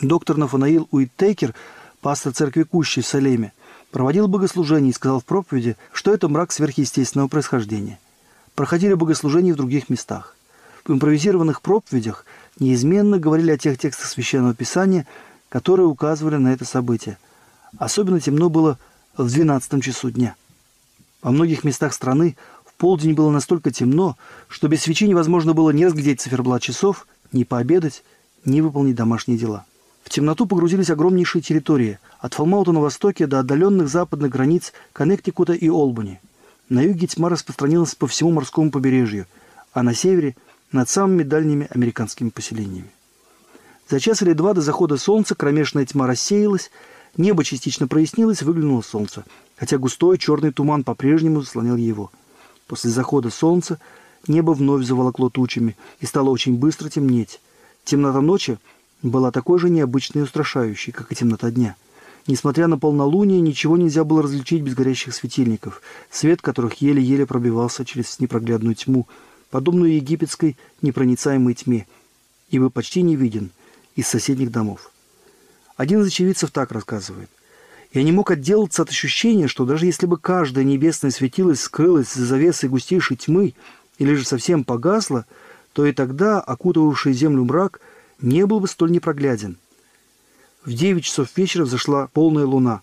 Доктор 0.00 0.36
Нафанаил 0.36 0.88
Уиттейкер, 0.90 1.54
пастор 2.00 2.32
церкви 2.32 2.62
Кущи 2.62 3.00
в 3.00 3.06
Салеме, 3.06 3.52
проводил 3.90 4.28
богослужение 4.28 4.90
и 4.90 4.94
сказал 4.94 5.20
в 5.20 5.24
проповеди, 5.24 5.76
что 5.92 6.12
это 6.12 6.28
мрак 6.28 6.52
сверхъестественного 6.52 7.28
происхождения– 7.28 7.98
проходили 8.58 8.94
богослужения 8.94 9.54
в 9.54 9.56
других 9.56 9.88
местах. 9.88 10.34
В 10.88 10.92
импровизированных 10.92 11.60
проповедях 11.60 12.24
неизменно 12.58 13.18
говорили 13.18 13.50
о 13.50 13.58
тех 13.58 13.78
текстах 13.78 14.06
Священного 14.06 14.54
Писания, 14.54 15.06
которые 15.50 15.86
указывали 15.86 16.36
на 16.36 16.48
это 16.48 16.64
событие. 16.64 17.18
Особенно 17.76 18.20
темно 18.20 18.48
было 18.48 18.78
в 19.14 19.28
12 19.30 19.84
часу 19.84 20.10
дня. 20.10 20.34
Во 21.20 21.30
многих 21.30 21.62
местах 21.62 21.92
страны 21.92 22.38
в 22.64 22.72
полдень 22.72 23.12
было 23.12 23.30
настолько 23.30 23.70
темно, 23.70 24.16
что 24.48 24.66
без 24.68 24.80
свечи 24.80 25.06
невозможно 25.06 25.52
было 25.52 25.70
ни 25.70 25.84
разглядеть 25.84 26.22
циферблат 26.22 26.62
часов, 26.62 27.06
ни 27.32 27.44
пообедать, 27.44 28.02
ни 28.46 28.62
выполнить 28.62 28.96
домашние 28.96 29.36
дела. 29.36 29.66
В 30.04 30.08
темноту 30.08 30.46
погрузились 30.46 30.88
огромнейшие 30.88 31.42
территории, 31.42 31.98
от 32.18 32.32
Фалмаута 32.32 32.72
на 32.72 32.80
востоке 32.80 33.26
до 33.26 33.40
отдаленных 33.40 33.88
западных 33.88 34.30
границ 34.30 34.72
Коннектикута 34.94 35.52
и 35.52 35.68
Олбани– 35.68 36.18
на 36.70 36.82
юге 36.82 37.06
тьма 37.06 37.30
распространилась 37.30 37.94
по 37.94 38.06
всему 38.06 38.30
морскому 38.30 38.70
побережью, 38.70 39.26
а 39.72 39.82
на 39.82 39.94
севере– 39.94 40.34
над 40.72 40.88
самыми 40.88 41.22
дальними 41.22 41.68
американскими 41.70 42.30
поселениями. 42.30 42.90
За 43.88 44.00
час 44.00 44.22
или 44.22 44.34
два 44.34 44.52
до 44.52 44.60
захода 44.60 44.98
солнца 44.98 45.34
кромешная 45.34 45.86
тьма 45.86 46.06
рассеялась, 46.06 46.70
небо 47.16 47.42
частично 47.42 47.88
прояснилось, 47.88 48.42
выглянуло 48.42 48.82
солнце, 48.82 49.24
хотя 49.56 49.78
густой 49.78 50.18
черный 50.18 50.52
туман 50.52 50.84
по-прежнему 50.84 51.40
заслонял 51.40 51.76
его. 51.76 52.10
После 52.66 52.90
захода 52.90 53.30
солнца 53.30 53.78
небо 54.26 54.52
вновь 54.52 54.84
заволокло 54.84 55.30
тучами 55.30 55.76
и 56.00 56.06
стало 56.06 56.28
очень 56.28 56.56
быстро 56.56 56.90
темнеть. 56.90 57.40
Темнота 57.84 58.20
ночи 58.20 58.58
была 59.02 59.30
такой 59.30 59.58
же 59.58 59.70
необычной 59.70 60.20
и 60.20 60.24
устрашающей, 60.24 60.92
как 60.92 61.10
и 61.10 61.14
темнота 61.14 61.50
дня. 61.50 61.76
Несмотря 62.26 62.66
на 62.66 62.76
полнолуние, 62.76 63.40
ничего 63.40 63.78
нельзя 63.78 64.04
было 64.04 64.22
различить 64.22 64.60
без 64.60 64.74
горящих 64.74 65.14
светильников, 65.14 65.80
свет 66.10 66.42
которых 66.42 66.74
еле-еле 66.82 67.24
пробивался 67.24 67.86
через 67.86 68.20
непроглядную 68.20 68.74
тьму, 68.74 69.06
подобную 69.50 69.94
египетской 69.94 70.56
непроницаемой 70.82 71.54
тьме, 71.54 71.86
ибо 72.50 72.70
почти 72.70 73.02
не 73.02 73.16
виден 73.16 73.50
из 73.96 74.06
соседних 74.06 74.50
домов. 74.50 74.90
Один 75.76 76.02
из 76.02 76.08
очевидцев 76.08 76.50
так 76.50 76.72
рассказывает. 76.72 77.30
Я 77.92 78.02
не 78.02 78.12
мог 78.12 78.30
отделаться 78.30 78.82
от 78.82 78.90
ощущения, 78.90 79.48
что 79.48 79.64
даже 79.64 79.86
если 79.86 80.06
бы 80.06 80.18
каждое 80.18 80.64
небесное 80.64 81.10
светилось 81.10 81.60
скрылось 81.60 82.12
за 82.12 82.26
завесой 82.26 82.68
густейшей 82.68 83.16
тьмы 83.16 83.54
или 83.98 84.14
же 84.14 84.24
совсем 84.24 84.64
погасло, 84.64 85.24
то 85.72 85.86
и 85.86 85.92
тогда 85.92 86.40
окутывавший 86.40 87.12
землю 87.12 87.44
мрак 87.44 87.80
не 88.20 88.44
был 88.44 88.60
бы 88.60 88.68
столь 88.68 88.90
непрогляден. 88.90 89.56
В 90.64 90.72
девять 90.72 91.04
часов 91.04 91.28
вечера 91.36 91.64
взошла 91.64 92.08
полная 92.08 92.44
луна, 92.44 92.82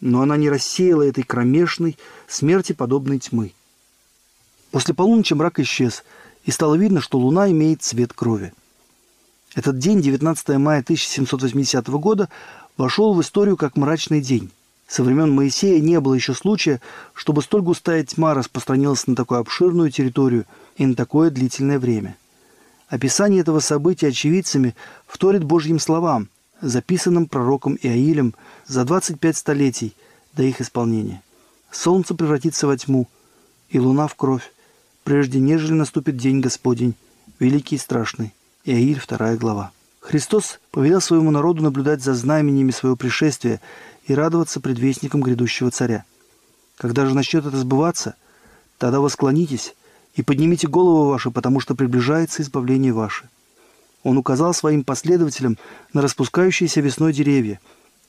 но 0.00 0.20
она 0.20 0.36
не 0.36 0.50
рассеяла 0.50 1.02
этой 1.02 1.24
кромешной, 1.24 1.96
смерти 2.28 2.72
подобной 2.72 3.20
тьмы. 3.20 3.52
После 4.72 4.94
полуночи 4.94 5.34
мрак 5.34 5.60
исчез, 5.60 6.02
и 6.44 6.50
стало 6.50 6.74
видно, 6.74 7.00
что 7.00 7.18
луна 7.18 7.50
имеет 7.50 7.82
цвет 7.82 8.12
крови. 8.14 8.52
Этот 9.54 9.78
день, 9.78 10.00
19 10.00 10.48
мая 10.56 10.80
1780 10.80 11.86
года, 11.88 12.30
вошел 12.78 13.12
в 13.12 13.20
историю 13.20 13.58
как 13.58 13.76
мрачный 13.76 14.22
день. 14.22 14.50
Со 14.88 15.02
времен 15.04 15.30
Моисея 15.30 15.78
не 15.80 16.00
было 16.00 16.14
еще 16.14 16.32
случая, 16.34 16.80
чтобы 17.12 17.42
столь 17.42 17.60
густая 17.60 18.02
тьма 18.02 18.32
распространилась 18.32 19.06
на 19.06 19.14
такую 19.14 19.40
обширную 19.40 19.90
территорию 19.90 20.46
и 20.76 20.86
на 20.86 20.94
такое 20.94 21.30
длительное 21.30 21.78
время. 21.78 22.16
Описание 22.88 23.40
этого 23.40 23.60
события 23.60 24.08
очевидцами 24.08 24.74
вторит 25.06 25.44
Божьим 25.44 25.78
словам, 25.78 26.28
записанным 26.62 27.26
пророком 27.26 27.78
Иаилем 27.80 28.34
за 28.66 28.84
25 28.84 29.36
столетий 29.36 29.94
до 30.32 30.42
их 30.44 30.62
исполнения. 30.62 31.22
Солнце 31.70 32.14
превратится 32.14 32.66
во 32.66 32.76
тьму, 32.76 33.06
и 33.68 33.78
луна 33.78 34.06
в 34.06 34.14
кровь, 34.14 34.51
прежде 35.04 35.38
нежели 35.38 35.72
наступит 35.72 36.16
день 36.16 36.40
Господень, 36.40 36.94
великий 37.38 37.76
и 37.76 37.78
страшный. 37.78 38.32
Иаиль, 38.64 39.00
2 39.06 39.36
глава. 39.36 39.72
Христос 40.00 40.60
повелел 40.70 41.00
своему 41.00 41.30
народу 41.30 41.62
наблюдать 41.62 42.02
за 42.02 42.14
знамениями 42.14 42.70
своего 42.70 42.96
пришествия 42.96 43.60
и 44.06 44.14
радоваться 44.14 44.60
предвестникам 44.60 45.20
грядущего 45.20 45.70
царя. 45.70 46.04
Когда 46.76 47.06
же 47.06 47.14
начнет 47.14 47.46
это 47.46 47.56
сбываться, 47.56 48.14
тогда 48.78 49.00
восклонитесь 49.00 49.74
и 50.14 50.22
поднимите 50.22 50.66
голову 50.66 51.08
ваши, 51.08 51.30
потому 51.30 51.60
что 51.60 51.74
приближается 51.74 52.42
избавление 52.42 52.92
ваше. 52.92 53.28
Он 54.02 54.18
указал 54.18 54.52
своим 54.52 54.82
последователям 54.82 55.56
на 55.92 56.02
распускающиеся 56.02 56.80
весной 56.80 57.12
деревья. 57.12 57.60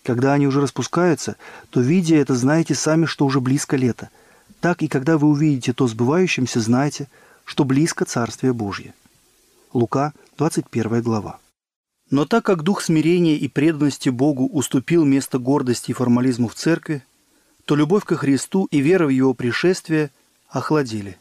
Когда 0.04 0.34
они 0.34 0.48
уже 0.48 0.60
распускаются, 0.60 1.36
то, 1.70 1.80
видя 1.80 2.16
это, 2.16 2.36
знаете 2.36 2.76
сами, 2.76 3.06
что 3.06 3.26
уже 3.26 3.40
близко 3.40 3.78
лето. 3.78 4.10
Так 4.60 4.82
и 4.82 4.88
когда 4.88 5.18
вы 5.18 5.28
увидите 5.28 5.74
то 5.74 5.88
сбывающимся, 5.88 6.60
знайте, 6.62 7.08
что 7.46 7.66
близко 7.66 8.06
Царствие 8.06 8.54
Божье. 8.54 8.94
Лука, 9.74 10.14
21 10.38 11.02
глава. 11.02 11.40
Но 12.10 12.26
так 12.26 12.46
как 12.46 12.64
дух 12.64 12.82
смирения 12.82 13.36
и 13.36 13.48
преданности 13.48 14.10
Богу 14.10 14.48
уступил 14.48 15.04
место 15.04 15.40
гордости 15.40 15.92
и 15.92 15.94
формализму 15.94 16.48
в 16.48 16.56
церкви, 16.56 17.04
то 17.66 17.76
любовь 17.76 18.04
ко 18.04 18.16
Христу 18.16 18.68
и 18.72 18.80
вера 18.80 19.08
в 19.08 19.10
Его 19.10 19.34
пришествие 19.34 20.12
охладили. 20.50 21.18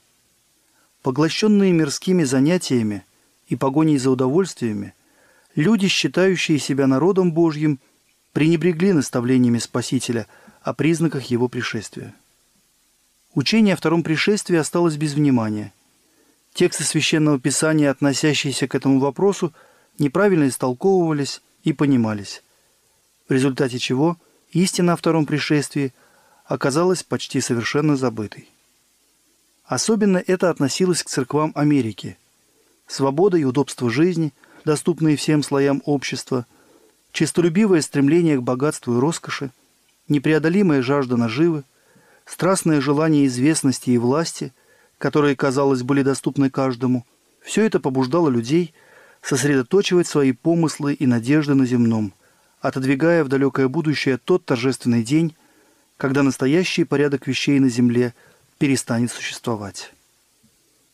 Поглощенные 1.02 1.72
мирскими 1.72 2.24
занятиями 2.24 3.04
и 3.48 3.56
погоней 3.56 3.98
за 3.98 4.10
удовольствиями, 4.10 4.94
люди, 5.54 5.88
считающие 5.88 6.58
себя 6.58 6.86
народом 6.86 7.32
Божьим, 7.32 7.78
пренебрегли 8.32 8.92
наставлениями 8.92 9.58
Спасителя 9.58 10.26
о 10.62 10.74
признаках 10.74 11.24
Его 11.24 11.48
пришествия. 11.48 12.14
Учение 13.34 13.74
о 13.74 13.76
втором 13.76 14.02
пришествии 14.02 14.56
осталось 14.56 14.96
без 14.96 15.14
внимания– 15.14 15.72
Тексты 16.54 16.84
Священного 16.84 17.40
Писания, 17.40 17.90
относящиеся 17.90 18.68
к 18.68 18.74
этому 18.74 18.98
вопросу, 18.98 19.54
неправильно 19.98 20.48
истолковывались 20.48 21.40
и 21.64 21.72
понимались, 21.72 22.42
в 23.28 23.32
результате 23.32 23.78
чего 23.78 24.18
истина 24.50 24.92
о 24.92 24.96
втором 24.96 25.24
пришествии 25.24 25.94
оказалась 26.44 27.02
почти 27.02 27.40
совершенно 27.40 27.96
забытой. 27.96 28.48
Особенно 29.64 30.22
это 30.26 30.50
относилось 30.50 31.02
к 31.02 31.08
церквам 31.08 31.52
Америки. 31.54 32.18
Свобода 32.86 33.38
и 33.38 33.44
удобство 33.44 33.88
жизни, 33.88 34.34
доступные 34.66 35.16
всем 35.16 35.42
слоям 35.42 35.82
общества, 35.86 36.44
честолюбивое 37.12 37.80
стремление 37.80 38.36
к 38.36 38.42
богатству 38.42 38.94
и 38.94 39.00
роскоши, 39.00 39.50
непреодолимая 40.08 40.82
жажда 40.82 41.16
наживы, 41.16 41.64
страстное 42.32 42.80
желание 42.80 43.26
известности 43.26 43.90
и 43.90 43.98
власти– 43.98 44.52
которые, 45.02 45.34
казалось, 45.34 45.82
были 45.82 46.04
доступны 46.04 46.48
каждому, 46.48 47.04
все 47.40 47.64
это 47.64 47.80
побуждало 47.80 48.28
людей 48.28 48.72
сосредоточивать 49.20 50.06
свои 50.06 50.30
помыслы 50.30 50.94
и 50.94 51.06
надежды 51.06 51.54
на 51.54 51.66
земном, 51.66 52.14
отодвигая 52.60 53.24
в 53.24 53.28
далекое 53.28 53.66
будущее 53.66 54.16
тот 54.16 54.44
торжественный 54.44 55.02
день, 55.02 55.34
когда 55.96 56.22
настоящий 56.22 56.84
порядок 56.84 57.26
вещей 57.26 57.58
на 57.58 57.68
земле 57.68 58.14
перестанет 58.58 59.10
существовать. 59.10 59.92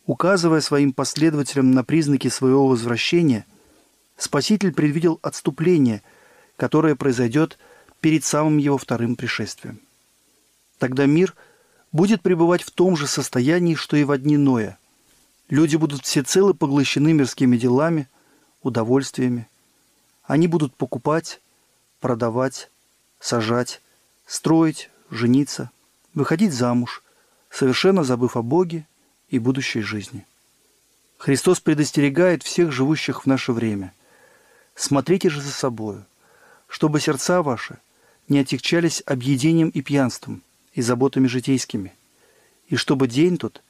Указывая 0.07 0.63
своим 0.63 0.95
последователям 0.95 1.73
на 1.73 1.85
признаки 1.85 2.29
своего 2.29 2.67
возвращения, 2.67 3.45
Спаситель 4.17 4.73
предвидел 4.73 5.19
отступление, 5.21 6.03
которое 6.57 6.97
произойдет 6.97 7.59
перед 8.01 8.25
самым 8.25 8.57
его 8.57 8.79
вторым 8.79 9.17
пришествием. 9.17 9.81
Тогда 10.79 11.07
мир– 11.07 11.35
будет 11.93 12.23
пребывать 12.23 12.63
в 12.63 12.71
том 12.71 12.97
же 12.97 13.07
состоянии, 13.07 13.75
что 13.75 13.97
и 13.97 14.05
в 14.05 14.17
дни 14.19 14.37
Ноя. 14.37 14.79
Люди 15.49 15.77
будут 15.77 16.05
всецело 16.05 16.53
поглощены 16.53 17.13
мирскими 17.13 17.57
делами, 17.57 18.09
удовольствиями. 18.63 19.49
Они 20.25 20.47
будут 20.47 20.75
покупать, 20.75 21.41
продавать, 22.01 22.71
сажать, 23.19 23.81
строить, 24.27 24.91
жениться, 25.11 25.71
выходить 26.13 26.53
замуж, 26.53 27.03
совершенно 27.51 28.05
забыв 28.05 28.37
о 28.37 28.43
Боге 28.43 28.87
и 29.31 29.39
будущей 29.39 29.81
жизни. 29.81 30.27
Христос 31.17 31.61
предостерегает 31.61 32.43
всех 32.43 32.71
живущих 32.71 33.23
в 33.23 33.27
наше 33.27 33.53
время. 33.53 33.95
Смотрите 34.75 35.31
же 35.31 35.41
за 35.41 35.51
собою, 35.51 36.05
чтобы 36.69 37.01
сердца 37.01 37.43
ваши 37.43 37.79
не 38.29 38.39
отягчались 38.41 39.03
объедением 39.07 39.71
и 39.71 39.81
пьянством– 39.81 40.43
и 40.75 40.83
заботами 40.83 41.27
житейскими, 41.27 41.93
и 42.69 42.77
чтобы 42.77 43.09
день 43.09 43.39
тот 43.39 43.63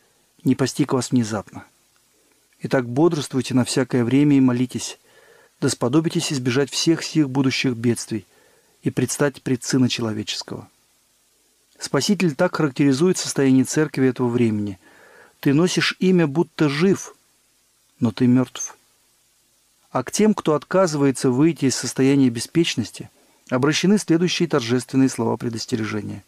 не 0.45 0.55
постиг 0.55 0.93
вас 0.93 1.11
внезапно. 1.11 1.65
Итак, 2.61 2.89
бодрствуйте 2.89 3.55
на 3.55 3.65
всякое 3.65 4.05
время 4.05 4.37
и 4.37 4.41
молитесь, 4.41 4.99
да 5.61 5.69
сподобитесь 5.69 6.33
избежать 6.33 6.71
всех 6.71 7.03
сих 7.03 7.31
будущих 7.31 7.75
бедствий 7.75 8.27
и 8.83 8.91
предстать 8.91 9.43
пред 9.43 9.65
Сына 9.65 9.89
Человеческого. 9.89 10.69
Спаситель 11.79 12.35
так 12.35 12.57
характеризует 12.57 13.19
состояние 13.19 13.65
церкви 13.65 14.09
этого 14.09 14.29
времени. 14.29 14.79
Ты 15.41 15.55
носишь 15.55 15.95
имя, 16.01 16.27
будто 16.27 16.69
жив, 16.69 17.15
но 18.01 18.11
ты 18.11 18.27
мертв. 18.27 18.77
А 19.91 20.03
к 20.03 20.11
тем, 20.11 20.35
кто 20.35 20.55
отказывается 20.55 21.31
выйти 21.31 21.67
из 21.67 21.77
состояния 21.77 22.29
беспечности, 22.29 23.11
обращены 23.49 23.99
следующие 23.99 24.49
торжественные 24.49 25.09
слова 25.09 25.37
предостережения. 25.37 26.25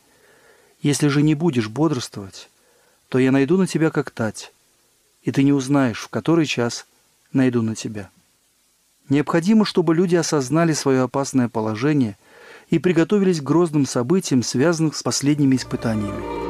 Если 0.82 1.08
же 1.08 1.22
не 1.22 1.34
будешь 1.34 1.68
бодрствовать, 1.68 2.48
то 3.08 3.18
я 3.18 3.32
найду 3.32 3.58
на 3.58 3.66
тебя 3.66 3.90
как 3.90 4.10
тать, 4.10 4.52
и 5.22 5.30
ты 5.30 5.42
не 5.42 5.52
узнаешь, 5.52 6.00
в 6.00 6.08
который 6.08 6.46
час 6.46 6.86
найду 7.32 7.62
на 7.62 7.74
тебя. 7.74 8.10
Необходимо, 9.08 9.64
чтобы 9.64 9.94
люди 9.94 10.16
осознали 10.16 10.72
свое 10.72 11.02
опасное 11.02 11.48
положение 11.48 12.16
и 12.70 12.78
приготовились 12.78 13.40
к 13.40 13.44
грозным 13.44 13.84
событиям, 13.84 14.42
связанным 14.42 14.92
с 14.92 15.02
последними 15.02 15.56
испытаниями. 15.56 16.49